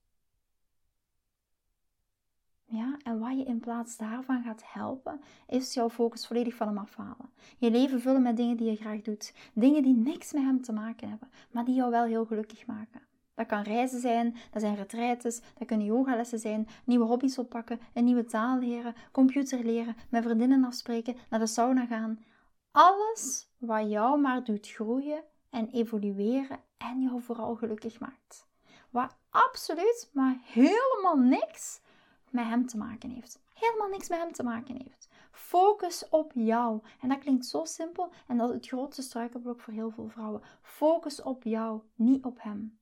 Ja, 2.72 2.98
en 3.04 3.20
wat 3.20 3.38
je 3.38 3.44
in 3.44 3.60
plaats 3.60 3.98
daarvan 3.98 4.44
gaat 4.44 4.62
helpen, 4.66 5.22
is 5.48 5.74
jouw 5.74 5.90
focus 5.90 6.28
volledig 6.28 6.56
van 6.56 6.68
hem 6.68 6.78
afhalen. 6.78 7.30
Je 7.58 7.72
leven 7.72 8.02
vullen 8.02 8.22
met 8.22 8.38
dingen 8.38 8.58
die 8.58 8.70
je 8.70 8.76
graag 8.76 9.02
doet. 9.02 9.34
Dingen 9.54 9.84
die 9.84 9.96
niks 9.96 10.34
met 10.34 10.44
hem 10.44 10.62
te 10.62 10.72
maken 10.72 11.10
hebben, 11.10 11.30
maar 11.52 11.66
die 11.66 11.76
jou 11.76 11.92
wel 11.92 12.04
heel 12.04 12.26
gelukkig 12.26 12.66
maken. 12.66 13.02
Dat 13.34 13.48
kan 13.48 13.62
reizen 13.62 14.00
zijn, 14.00 14.36
dat 14.52 14.62
zijn 14.62 14.76
retraites, 14.76 15.42
dat 15.58 15.68
kunnen 15.68 15.86
yogalessen 15.86 16.40
zijn, 16.40 16.68
nieuwe 16.84 17.06
hobby's 17.06 17.38
oppakken, 17.38 17.80
een 17.94 18.04
nieuwe 18.04 18.26
taal 18.26 18.60
leren, 18.60 18.96
computer 19.12 19.64
leren, 19.64 19.96
met 20.10 20.24
vriendinnen 20.24 20.64
afspreken, 20.64 21.16
naar 21.30 21.40
de 21.40 21.48
sauna 21.48 21.86
gaan. 21.86 22.24
Alles 22.72 23.50
wat 23.58 23.90
jou 23.90 24.22
maar 24.22 24.44
doet 24.44 24.68
groeien 24.68 25.24
en 25.50 25.70
evolueren 25.70 26.60
en 26.78 27.02
jou 27.02 27.22
vooral 27.22 27.56
gelukkig 27.56 28.00
maakt. 28.00 28.48
Wat 28.90 29.16
absoluut 29.30 30.10
maar 30.14 30.38
helemaal 30.44 31.18
niks 31.18 31.82
met 32.32 32.46
hem 32.46 32.68
te 32.68 32.78
maken 32.78 33.10
heeft. 33.10 33.40
Helemaal 33.54 33.90
niks 33.90 34.10
met 34.10 34.20
hem 34.20 34.32
te 34.32 34.44
maken 34.44 34.76
heeft. 34.76 35.10
Focus 35.32 36.10
op 36.10 36.32
jou. 36.36 36.82
En 37.02 37.10
dat 37.10 37.20
klinkt 37.20 37.46
zo 37.46 37.66
simpel 37.66 38.12
en 38.28 38.38
dat 38.38 38.50
is 38.50 38.56
het 38.56 38.68
grootste 38.68 39.02
struikelblok 39.02 39.62
voor 39.62 39.74
heel 39.74 39.92
veel 39.92 40.10
vrouwen. 40.10 40.42
Focus 40.62 41.22
op 41.22 41.44
jou, 41.44 41.82
niet 41.96 42.26
op 42.26 42.42
hem. 42.42 42.80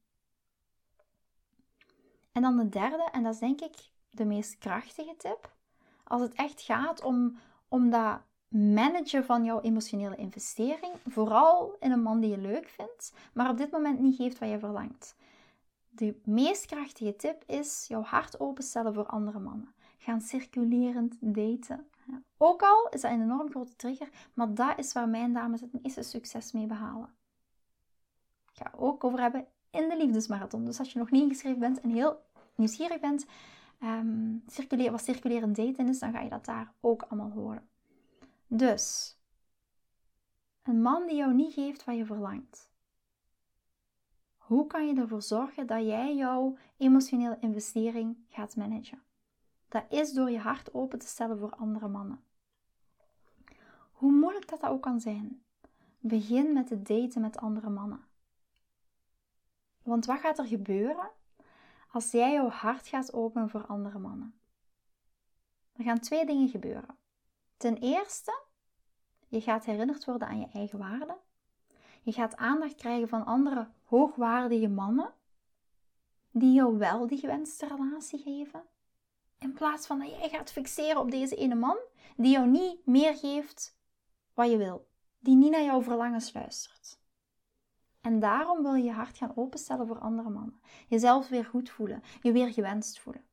En 2.32 2.42
dan 2.42 2.58
de 2.58 2.70
derde, 2.70 3.10
en 3.12 3.24
dat 3.24 3.34
is 3.34 3.40
denk 3.40 3.62
ik 3.62 3.76
de 4.10 4.26
meest 4.26 4.58
krachtige 4.58 5.16
tip. 5.18 5.56
Als 6.04 6.22
het 6.22 6.34
echt 6.34 6.62
gaat 6.62 7.04
om, 7.04 7.38
om 7.68 7.90
dat 7.90 8.22
managen 8.48 9.26
van 9.26 9.44
jouw 9.44 9.62
emotionele 9.62 10.16
investering. 10.16 10.94
Vooral 11.06 11.76
in 11.80 11.92
een 11.92 12.02
man 12.02 12.20
die 12.20 12.30
je 12.30 12.38
leuk 12.38 12.68
vindt, 12.68 13.14
maar 13.34 13.50
op 13.50 13.58
dit 13.58 13.72
moment 13.72 14.00
niet 14.00 14.16
geeft 14.16 14.40
wat 14.40 14.50
je 14.50 14.60
verlangt. 14.60 15.16
De 15.98 16.16
meest 16.24 16.66
krachtige 16.66 17.16
tip 17.16 17.44
is 17.46 17.86
jouw 17.88 18.02
hart 18.02 18.40
openstellen 18.40 18.94
voor 18.94 19.06
andere 19.06 19.40
mannen. 19.40 19.74
Gaan 19.98 20.22
circulerend 20.22 21.16
daten. 21.20 21.88
Ook 22.38 22.62
al 22.62 22.90
is 22.90 23.02
dat 23.02 23.12
een 23.12 23.22
enorm 23.22 23.50
grote 23.50 23.76
trigger, 23.76 24.10
maar 24.34 24.54
dat 24.54 24.78
is 24.78 24.94
waar 24.94 25.10
mijn 25.10 25.34
dames 25.34 25.62
het 25.62 25.84
meeste 25.84 26.02
succes 26.02 26.52
mee 26.52 26.66
behalen. 26.66 27.10
Ik 28.52 28.58
ga 28.64 28.72
ook 28.76 29.04
over 29.04 29.20
hebben 29.20 29.48
in 29.70 29.90
de 29.90 29.98
liefdesmarathon. 29.98 30.66
Dus 30.66 30.80
als 30.80 30.94
je 30.94 31.00
nog 31.00 31.12
niet 31.12 31.22
ingeschreven 31.22 31.60
bent 31.60 31.80
en 31.82 31.90
heel 31.90 32.22
nieuwsgierig 32.56 33.00
bent, 33.00 33.26
um, 33.84 34.44
wat 34.92 35.04
circulerend 35.04 35.56
daten 35.56 35.88
is, 35.88 36.00
dan 36.00 36.12
ga 36.12 36.20
je 36.20 36.30
dat 36.30 36.46
daar 36.46 36.74
ook 36.80 37.02
allemaal 37.02 37.32
horen. 37.32 37.70
Dus, 38.48 39.18
een 40.64 40.82
man 40.82 41.08
die 41.08 41.16
jou 41.16 41.34
niet 41.34 41.54
geeft 41.54 41.84
wat 41.84 41.96
je 41.96 42.06
verlangt. 42.06 42.70
Hoe 44.48 44.68
kan 44.68 44.88
je 44.88 44.96
ervoor 44.96 45.22
zorgen 45.22 45.68
dat 45.68 45.86
jij 45.86 46.16
jouw 46.16 46.58
emotionele 46.78 47.38
investering 47.40 48.26
gaat 48.30 48.56
managen? 48.56 49.02
Dat 49.68 49.86
is 49.90 50.14
door 50.14 50.32
je 50.32 50.40
hart 50.40 50.74
open 50.74 51.00
te 51.00 51.08
stellen 51.08 51.40
voor 51.40 51.56
andere 51.56 51.88
mannen. 51.88 52.24
Hoe 53.92 54.12
moeilijk 54.12 54.48
dat, 54.48 54.64
ook 54.64 54.82
kan 54.82 55.00
zijn. 55.00 55.44
Begin 56.00 56.54
met 56.54 56.70
het 56.70 56.88
daten 56.88 57.22
met 57.22 57.38
andere 57.38 57.70
mannen. 57.70 58.06
Want 59.84 60.06
wat 60.06 60.20
gaat 60.20 60.40
er 60.40 60.48
gebeuren 60.48 61.12
als 61.92 62.12
jij 62.12 62.34
jouw 62.34 62.50
hart 62.50 62.88
gaat 62.88 63.14
openen 63.14 63.50
voor 63.50 63.66
andere 63.66 64.00
mannen? 64.00 64.40
Er 65.74 65.84
gaan 65.84 66.00
twee 66.00 66.26
dingen 66.26 66.50
gebeuren. 66.50 66.98
Ten 67.58 67.78
eerste, 67.78 68.42
je 69.28 69.42
gaat 69.42 69.66
herinnerd 69.66 70.06
worden 70.06 70.28
aan 70.28 70.40
je 70.40 70.50
eigen 70.54 70.80
waarde. 70.80 71.18
Je 72.08 72.14
gaat 72.14 72.36
aandacht 72.36 72.76
krijgen 72.76 73.08
van 73.08 73.26
andere 73.26 73.68
hoogwaardige 73.84 74.68
mannen 74.68 75.14
die 76.32 76.54
jou 76.54 76.78
wel 76.78 77.08
die 77.08 77.18
gewenste 77.18 77.68
relatie 77.68 78.20
geven. 78.20 78.64
In 79.40 79.54
plaats 79.54 79.88
van 79.88 80.00
dat 80.00 80.10
jij 80.10 80.30
gaat 80.30 80.52
fixeren 80.52 81.02
op 81.02 81.12
deze 81.12 81.36
ene 81.36 81.56
man 81.56 81.78
die 82.16 82.32
jou 82.32 82.48
niet 82.48 82.86
meer 82.86 83.16
geeft 83.16 83.78
wat 84.34 84.50
je 84.50 84.58
wil, 84.58 84.88
die 85.20 85.36
niet 85.36 85.52
naar 85.52 85.64
jouw 85.64 85.82
verlangens 85.82 86.34
luistert. 86.34 87.00
En 88.02 88.20
daarom 88.20 88.64
wil 88.64 88.74
je 88.74 88.84
je 88.84 88.92
hart 88.92 89.18
gaan 89.18 89.36
openstellen 89.36 89.88
voor 89.88 90.00
andere 90.00 90.30
mannen. 90.30 90.62
Jezelf 90.88 91.28
weer 91.28 91.46
goed 91.46 91.70
voelen, 91.70 92.04
je 92.22 92.32
weer 92.32 92.54
gewenst 92.54 93.00
voelen. 93.00 93.26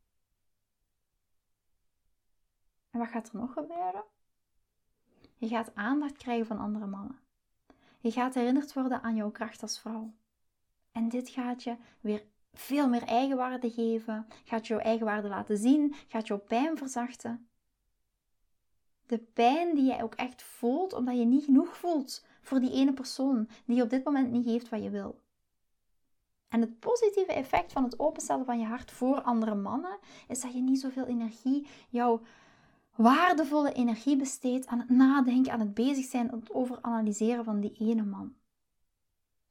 En 2.91 2.99
wat 2.99 3.09
gaat 3.09 3.29
er 3.29 3.39
nog 3.39 3.53
gebeuren? 3.53 4.05
Je 5.37 5.49
gaat 5.49 5.75
aandacht 5.75 6.17
krijgen 6.17 6.47
van 6.47 6.59
andere 6.59 6.87
mannen. 6.87 7.24
Je 8.05 8.11
gaat 8.11 8.35
herinnerd 8.35 8.73
worden 8.73 9.03
aan 9.03 9.15
jouw 9.15 9.31
kracht 9.31 9.63
als 9.63 9.81
vrouw. 9.81 10.15
En 10.93 11.09
dit 11.09 11.29
gaat 11.29 11.63
je 11.63 11.77
weer 12.01 12.25
veel 12.53 12.89
meer 12.89 13.03
eigenwaarde 13.03 13.71
geven, 13.71 14.27
gaat 14.45 14.67
jouw 14.67 14.79
eigenwaarde 14.79 15.29
laten 15.29 15.57
zien, 15.59 15.95
gaat 16.09 16.27
jouw 16.27 16.39
pijn 16.39 16.79
verzachten. 16.79 17.49
De 19.07 19.19
pijn 19.19 19.75
die 19.75 19.85
jij 19.85 20.03
ook 20.03 20.15
echt 20.15 20.43
voelt 20.43 20.93
omdat 20.93 21.19
je 21.19 21.25
niet 21.25 21.45
genoeg 21.45 21.77
voelt 21.77 22.25
voor 22.41 22.61
die 22.61 22.73
ene 22.73 22.93
persoon 22.93 23.49
die 23.65 23.83
op 23.83 23.91
dit 23.91 24.05
moment 24.05 24.31
niet 24.31 24.47
geeft 24.47 24.69
wat 24.69 24.83
je 24.83 24.91
wil. 24.91 25.21
En 26.49 26.61
het 26.61 26.79
positieve 26.79 27.33
effect 27.33 27.73
van 27.73 27.85
het 27.85 27.99
openstellen 27.99 28.45
van 28.45 28.59
je 28.59 28.67
hart 28.67 28.91
voor 28.91 29.23
andere 29.23 29.55
mannen 29.55 29.99
is 30.29 30.41
dat 30.41 30.53
je 30.53 30.61
niet 30.61 30.81
zoveel 30.81 31.07
energie, 31.07 31.67
jouw 31.89 32.21
waardevolle 32.95 33.73
energie 33.73 34.17
besteedt 34.17 34.67
aan 34.67 34.79
het 34.79 34.91
nadenken, 34.91 35.53
aan 35.53 35.61
het 35.61 35.75
bezig 35.75 36.05
zijn, 36.05 36.33
aan 36.33 36.39
het 36.39 36.53
overanalyseren 36.53 37.45
van 37.45 37.61
die 37.61 37.75
ene 37.79 38.03
man. 38.03 38.35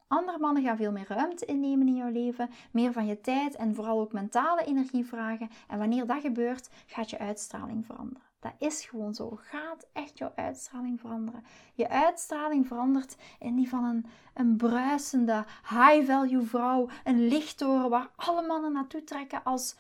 Andere 0.08 0.40
mannen 0.40 0.64
gaan 0.64 0.78
veel 0.78 0.92
meer 0.92 1.08
ruimte 1.08 1.46
innemen 1.46 1.88
in 1.88 1.96
jouw 1.96 2.12
leven, 2.12 2.50
meer 2.72 2.92
van 2.92 3.06
je 3.06 3.22
tijd 3.22 3.56
en 3.56 3.76
vooral 3.76 4.00
ook 4.00 4.14
mentale 4.14 4.66
energie 4.66 5.06
vragen. 5.06 5.50
En 5.68 5.78
wanneer 5.78 6.06
dat 6.06 6.22
gebeurt, 6.22 6.70
gaat 6.86 7.10
je 7.10 7.20
uitstraling 7.20 7.86
veranderen. 7.86 8.28
Dat 8.40 8.54
is 8.58 8.86
gewoon 8.86 9.14
zo. 9.14 9.40
Gaat 9.42 9.88
echt 9.94 10.18
jouw 10.18 10.32
uitstraling 10.36 11.00
veranderen. 11.00 11.44
Je 11.74 11.90
uitstraling 11.90 12.68
verandert 12.68 13.16
in 13.40 13.56
die 13.56 13.70
van 13.70 13.84
een, 13.84 14.06
een 14.34 14.58
bruisende, 14.58 15.46
high-value 15.70 16.42
vrouw. 16.42 16.90
Een 17.04 17.28
lichttoren 17.28 17.90
waar 17.90 18.10
alle 18.16 18.48
mannen 18.48 18.72
naartoe 18.74 19.04
trekken 19.04 19.44
als 19.44 19.76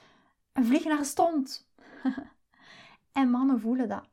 een 0.54 0.65
vlieg 0.65 0.84
naar 0.84 1.06
stond. 1.06 1.67
en 3.13 3.30
mannen 3.30 3.60
voelen 3.60 3.89
dat. 3.89 4.10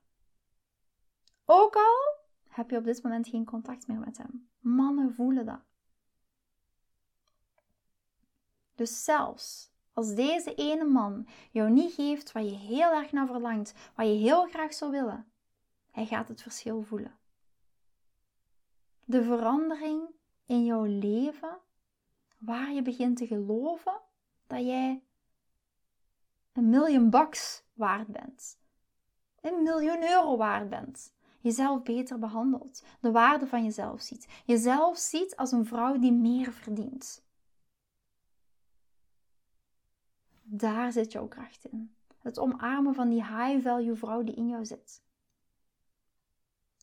Ook 1.45 1.75
al 1.77 2.19
heb 2.49 2.71
je 2.71 2.77
op 2.77 2.85
dit 2.85 3.03
moment 3.03 3.29
geen 3.29 3.45
contact 3.45 3.87
meer 3.87 3.99
met 3.99 4.19
hem. 4.19 4.49
Mannen 4.59 5.15
voelen 5.15 5.47
dat. 5.47 5.61
Dus 8.75 9.05
zelfs 9.05 9.71
als 9.93 10.15
deze 10.15 10.55
ene 10.55 10.85
man 10.85 11.29
jou 11.51 11.71
niet 11.71 11.95
geeft 11.95 12.33
wat 12.33 12.45
je 12.45 12.57
heel 12.57 12.93
erg 12.93 13.13
naar 13.13 13.27
verlangt, 13.27 13.75
wat 13.95 14.07
je 14.07 14.13
heel 14.13 14.49
graag 14.49 14.75
zou 14.75 14.91
willen, 14.91 15.33
hij 15.91 16.07
gaat 16.07 16.29
het 16.29 16.43
verschil 16.43 16.83
voelen. 16.83 17.19
De 19.05 19.25
verandering 19.25 20.09
in 20.47 20.65
jouw 20.65 20.85
leven, 20.85 21.59
waar 22.39 22.73
je 22.73 22.83
begint 22.83 23.17
te 23.17 23.27
geloven 23.27 24.01
dat 24.47 24.61
jij 24.61 25.03
een 26.53 26.69
miljoen 26.69 27.11
bucks 27.11 27.65
waard 27.73 28.07
bent, 28.07 28.59
een 29.41 29.63
miljoen 29.63 30.03
euro 30.11 30.37
waard 30.37 30.69
bent, 30.69 31.13
jezelf 31.41 31.83
beter 31.83 32.19
behandelt, 32.19 32.85
de 33.01 33.11
waarde 33.11 33.47
van 33.47 33.65
jezelf 33.65 34.01
ziet, 34.01 34.29
jezelf 34.45 34.99
ziet 34.99 35.37
als 35.37 35.53
een 35.53 35.67
vrouw 35.67 35.99
die 35.99 36.13
meer 36.13 36.53
verdient. 36.53 37.25
Daar 40.43 40.93
zit 40.93 41.13
jouw 41.13 41.29
kracht 41.29 41.65
in. 41.65 41.95
Het 42.19 42.39
omarmen 42.39 42.95
van 42.95 43.09
die 43.09 43.25
high-value 43.25 43.95
vrouw 43.95 44.23
die 44.23 44.35
in 44.35 44.49
jou 44.49 44.65
zit. 44.65 45.03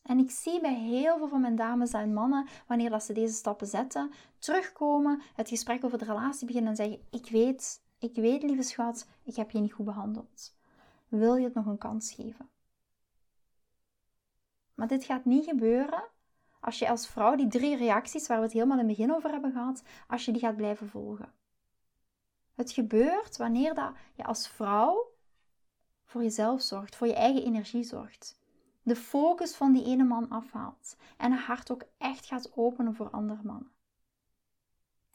En 0.02 0.18
ik 0.18 0.30
zie 0.30 0.60
bij 0.60 0.74
heel 0.74 1.18
veel 1.18 1.28
van 1.28 1.40
mijn 1.40 1.56
dames 1.56 1.92
en 1.92 2.12
mannen, 2.12 2.46
wanneer 2.66 2.90
dat 2.90 3.02
ze 3.04 3.12
deze 3.12 3.34
stappen 3.34 3.66
zetten, 3.66 4.10
terugkomen, 4.38 5.22
het 5.34 5.48
gesprek 5.48 5.84
over 5.84 5.98
de 5.98 6.04
relatie 6.04 6.46
beginnen 6.46 6.70
en 6.70 6.76
zeggen: 6.76 7.00
Ik 7.10 7.30
weet, 7.30 7.82
ik 7.98 8.14
weet, 8.14 8.42
lieve 8.42 8.62
schat, 8.62 9.08
ik 9.22 9.36
heb 9.36 9.50
je 9.50 9.58
niet 9.58 9.72
goed 9.72 9.84
behandeld. 9.84 10.57
Wil 11.08 11.36
je 11.36 11.44
het 11.44 11.54
nog 11.54 11.66
een 11.66 11.78
kans 11.78 12.12
geven? 12.12 12.48
Maar 14.74 14.88
dit 14.88 15.04
gaat 15.04 15.24
niet 15.24 15.44
gebeuren 15.44 16.04
als 16.60 16.78
je 16.78 16.88
als 16.88 17.08
vrouw 17.08 17.36
die 17.36 17.48
drie 17.48 17.76
reacties 17.76 18.26
waar 18.26 18.36
we 18.36 18.42
het 18.42 18.52
helemaal 18.52 18.78
in 18.78 18.88
het 18.88 18.96
begin 18.96 19.14
over 19.14 19.30
hebben 19.30 19.52
gehad, 19.52 19.82
als 20.08 20.24
je 20.24 20.32
die 20.32 20.40
gaat 20.40 20.56
blijven 20.56 20.88
volgen. 20.88 21.32
Het 22.54 22.72
gebeurt 22.72 23.36
wanneer 23.36 23.74
dat 23.74 23.92
je 24.14 24.24
als 24.24 24.48
vrouw 24.48 25.12
voor 26.04 26.22
jezelf 26.22 26.62
zorgt, 26.62 26.96
voor 26.96 27.06
je 27.06 27.14
eigen 27.14 27.44
energie 27.44 27.84
zorgt. 27.84 28.40
De 28.82 28.96
focus 28.96 29.56
van 29.56 29.72
die 29.72 29.84
ene 29.84 30.04
man 30.04 30.28
afhaalt 30.28 30.96
en 31.16 31.32
het 31.32 31.40
hart 31.40 31.70
ook 31.70 31.84
echt 31.98 32.26
gaat 32.26 32.56
openen 32.56 32.94
voor 32.94 33.10
andere 33.10 33.42
mannen. 33.42 33.72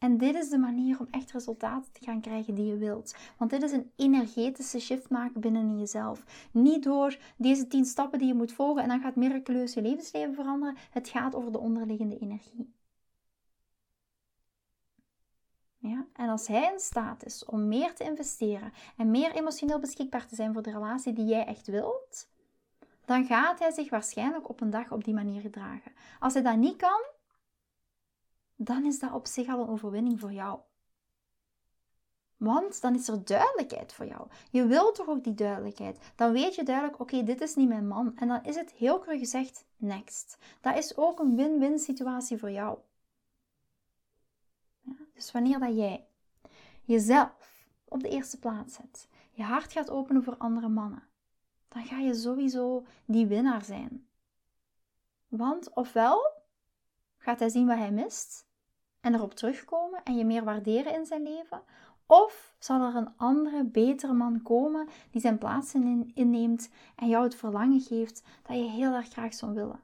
En 0.03 0.17
dit 0.17 0.35
is 0.35 0.49
de 0.49 0.57
manier 0.57 0.99
om 0.99 1.07
echt 1.11 1.31
resultaten 1.31 1.91
te 1.91 2.03
gaan 2.03 2.21
krijgen 2.21 2.55
die 2.55 2.65
je 2.65 2.77
wilt. 2.77 3.15
Want 3.37 3.51
dit 3.51 3.63
is 3.63 3.71
een 3.71 3.91
energetische 3.95 4.79
shift 4.79 5.09
maken 5.09 5.41
binnen 5.41 5.61
in 5.61 5.79
jezelf. 5.79 6.49
Niet 6.51 6.83
door 6.83 7.17
deze 7.37 7.67
tien 7.67 7.85
stappen 7.85 8.19
die 8.19 8.27
je 8.27 8.33
moet 8.33 8.53
volgen 8.53 8.83
en 8.83 8.89
dan 8.89 9.01
gaat 9.01 9.15
miraculeus 9.15 9.73
je 9.73 9.81
levensleven 9.81 10.33
veranderen. 10.33 10.75
Het 10.91 11.09
gaat 11.09 11.35
over 11.35 11.51
de 11.51 11.59
onderliggende 11.59 12.17
energie. 12.17 12.73
Ja? 15.77 16.05
En 16.13 16.29
als 16.29 16.47
hij 16.47 16.71
in 16.73 16.79
staat 16.79 17.25
is 17.25 17.45
om 17.45 17.67
meer 17.67 17.95
te 17.95 18.03
investeren 18.03 18.73
en 18.97 19.11
meer 19.11 19.31
emotioneel 19.31 19.79
beschikbaar 19.79 20.27
te 20.27 20.35
zijn 20.35 20.53
voor 20.53 20.61
de 20.63 20.71
relatie 20.71 21.13
die 21.13 21.25
jij 21.25 21.45
echt 21.45 21.67
wilt, 21.67 22.29
dan 23.05 23.25
gaat 23.25 23.59
hij 23.59 23.71
zich 23.71 23.89
waarschijnlijk 23.89 24.49
op 24.49 24.61
een 24.61 24.69
dag 24.69 24.91
op 24.91 25.03
die 25.03 25.13
manier 25.13 25.41
gedragen. 25.41 25.91
Als 26.19 26.33
hij 26.33 26.43
dat 26.43 26.57
niet 26.57 26.75
kan, 26.75 27.01
dan 28.55 28.85
is 28.85 28.99
dat 28.99 29.11
op 29.11 29.27
zich 29.27 29.47
al 29.47 29.61
een 29.61 29.67
overwinning 29.67 30.19
voor 30.19 30.31
jou. 30.31 30.59
Want 32.37 32.81
dan 32.81 32.95
is 32.95 33.07
er 33.07 33.25
duidelijkheid 33.25 33.93
voor 33.93 34.05
jou. 34.05 34.27
Je 34.51 34.65
wilt 34.65 34.95
toch 34.95 35.07
ook 35.07 35.23
die 35.23 35.33
duidelijkheid. 35.33 35.97
Dan 36.15 36.31
weet 36.31 36.55
je 36.55 36.63
duidelijk, 36.63 36.99
oké, 36.99 37.23
dit 37.23 37.41
is 37.41 37.55
niet 37.55 37.67
mijn 37.67 37.87
man. 37.87 38.17
En 38.17 38.27
dan 38.27 38.43
is 38.43 38.55
het 38.55 38.71
heel 38.71 38.99
kort 38.99 39.19
gezegd, 39.19 39.65
next. 39.77 40.37
Dat 40.61 40.77
is 40.77 40.97
ook 40.97 41.19
een 41.19 41.35
win-win 41.35 41.79
situatie 41.79 42.37
voor 42.37 42.51
jou. 42.51 42.77
Dus 45.13 45.31
wanneer 45.31 45.59
dat 45.59 45.75
jij 45.75 46.07
jezelf 46.81 47.65
op 47.87 48.01
de 48.01 48.09
eerste 48.09 48.39
plaats 48.39 48.75
zet, 48.75 49.07
je 49.31 49.43
hart 49.43 49.71
gaat 49.71 49.89
openen 49.89 50.23
voor 50.23 50.37
andere 50.37 50.67
mannen, 50.69 51.03
dan 51.67 51.85
ga 51.85 51.99
je 51.99 52.13
sowieso 52.13 52.85
die 53.05 53.27
winnaar 53.27 53.63
zijn. 53.63 54.07
Want 55.27 55.73
ofwel 55.73 56.42
gaat 57.23 57.39
hij 57.39 57.49
zien 57.49 57.67
wat 57.67 57.77
hij 57.77 57.91
mist 57.91 58.47
en 59.01 59.13
erop 59.13 59.33
terugkomen 59.33 60.03
en 60.03 60.17
je 60.17 60.25
meer 60.25 60.43
waarderen 60.43 60.93
in 60.93 61.05
zijn 61.05 61.23
leven, 61.23 61.61
of 62.05 62.55
zal 62.59 62.81
er 62.81 62.95
een 62.95 63.17
andere, 63.17 63.63
betere 63.63 64.13
man 64.13 64.41
komen 64.41 64.87
die 65.11 65.21
zijn 65.21 65.37
plaats 65.37 65.73
inneemt 66.13 66.69
en 66.95 67.07
jou 67.07 67.23
het 67.23 67.35
verlangen 67.35 67.81
geeft 67.81 68.23
dat 68.47 68.57
je 68.57 68.63
heel 68.63 68.93
erg 68.93 69.07
graag 69.07 69.33
zou 69.33 69.53
willen. 69.53 69.79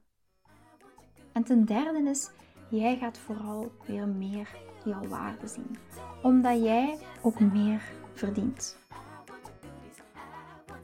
En 1.32 1.44
ten 1.44 1.66
derde 1.66 2.10
is, 2.10 2.30
jij 2.70 2.98
gaat 2.98 3.18
vooral 3.18 3.72
weer 3.88 4.08
meer 4.08 4.58
jouw 4.86 5.08
waarde 5.08 5.48
zien. 5.48 5.78
Omdat 6.24 6.64
jij 6.64 6.98
ook 7.22 7.40
meer 7.40 7.92
verdient. 8.14 8.78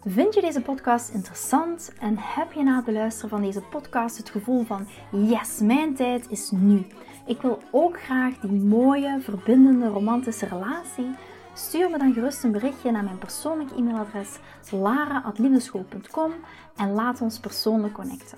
Vind 0.08 0.34
je 0.34 0.41
deze 0.41 0.62
podcast 0.62 1.10
interessant 1.10 1.94
en 2.00 2.15
heb 2.18 2.52
je 2.52 2.63
na 2.63 2.76
het 2.76 2.96
luisteren 2.96 3.30
van 3.30 3.41
deze 3.41 3.62
podcast 3.62 4.18
het 4.18 4.30
gevoel 4.30 4.63
van 4.63 4.88
yes, 5.12 5.60
mijn 5.60 5.96
tijd 5.96 6.30
is 6.30 6.52
nu. 6.52 6.86
Ik 7.26 7.41
wil 7.41 7.62
ook 7.72 8.02
graag 8.02 8.39
die 8.39 8.52
mooie, 8.52 9.20
verbindende, 9.22 9.88
romantische 9.88 10.46
relatie. 10.46 11.15
Stuur 11.54 11.89
me 11.89 11.98
dan 11.98 12.13
gerust 12.13 12.44
een 12.44 12.52
berichtje 12.52 12.91
naar 12.91 13.04
mijn 13.04 13.18
persoonlijke 13.18 13.76
e-mailadres 13.76 14.39
lara.liefdeschool.com 14.72 16.32
en 16.76 16.91
laat 16.91 17.22
ons 17.22 17.39
persoonlijk 17.39 17.94
connecten. 17.94 18.38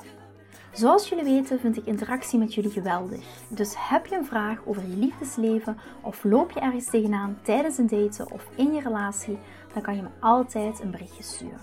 Zoals 0.71 1.09
jullie 1.09 1.23
weten 1.23 1.59
vind 1.59 1.77
ik 1.77 1.85
interactie 1.85 2.39
met 2.39 2.53
jullie 2.53 2.71
geweldig. 2.71 3.23
Dus 3.47 3.73
heb 3.77 4.05
je 4.05 4.15
een 4.15 4.25
vraag 4.25 4.59
over 4.65 4.81
je 4.81 4.95
liefdesleven 4.95 5.77
of 6.01 6.23
loop 6.23 6.51
je 6.51 6.59
ergens 6.59 6.89
tegenaan 6.89 7.37
tijdens 7.41 7.77
een 7.77 7.87
daten 7.87 8.31
of 8.31 8.47
in 8.55 8.73
je 8.73 8.81
relatie, 8.81 9.37
dan 9.77 9.85
kan 9.85 9.95
je 9.95 10.01
me 10.01 10.09
altijd 10.19 10.79
een 10.79 10.91
berichtje 10.91 11.23
sturen. 11.23 11.59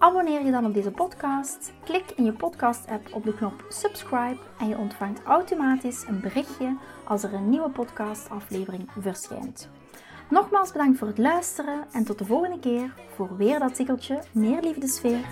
Abonneer 0.00 0.44
je 0.44 0.50
dan 0.50 0.64
op 0.64 0.74
deze 0.74 0.90
podcast, 0.90 1.72
klik 1.84 2.04
in 2.16 2.24
je 2.24 2.32
podcast-app 2.32 3.14
op 3.14 3.24
de 3.24 3.34
knop 3.34 3.64
subscribe 3.68 4.38
en 4.58 4.68
je 4.68 4.78
ontvangt 4.78 5.22
automatisch 5.22 6.04
een 6.06 6.20
berichtje 6.20 6.76
als 7.04 7.22
er 7.22 7.34
een 7.34 7.50
nieuwe 7.50 7.70
podcastaflevering 7.70 8.88
verschijnt. 8.98 9.68
Nogmaals 10.30 10.72
bedankt 10.72 10.98
voor 10.98 11.08
het 11.08 11.18
luisteren 11.18 11.84
en 11.92 12.04
tot 12.04 12.18
de 12.18 12.24
volgende 12.24 12.58
keer 12.58 12.94
voor 13.14 13.36
weer 13.36 13.58
dat 13.58 13.74
tikkeltje 13.74 14.22
meer 14.32 14.62
liefdesfeer. 14.62 15.24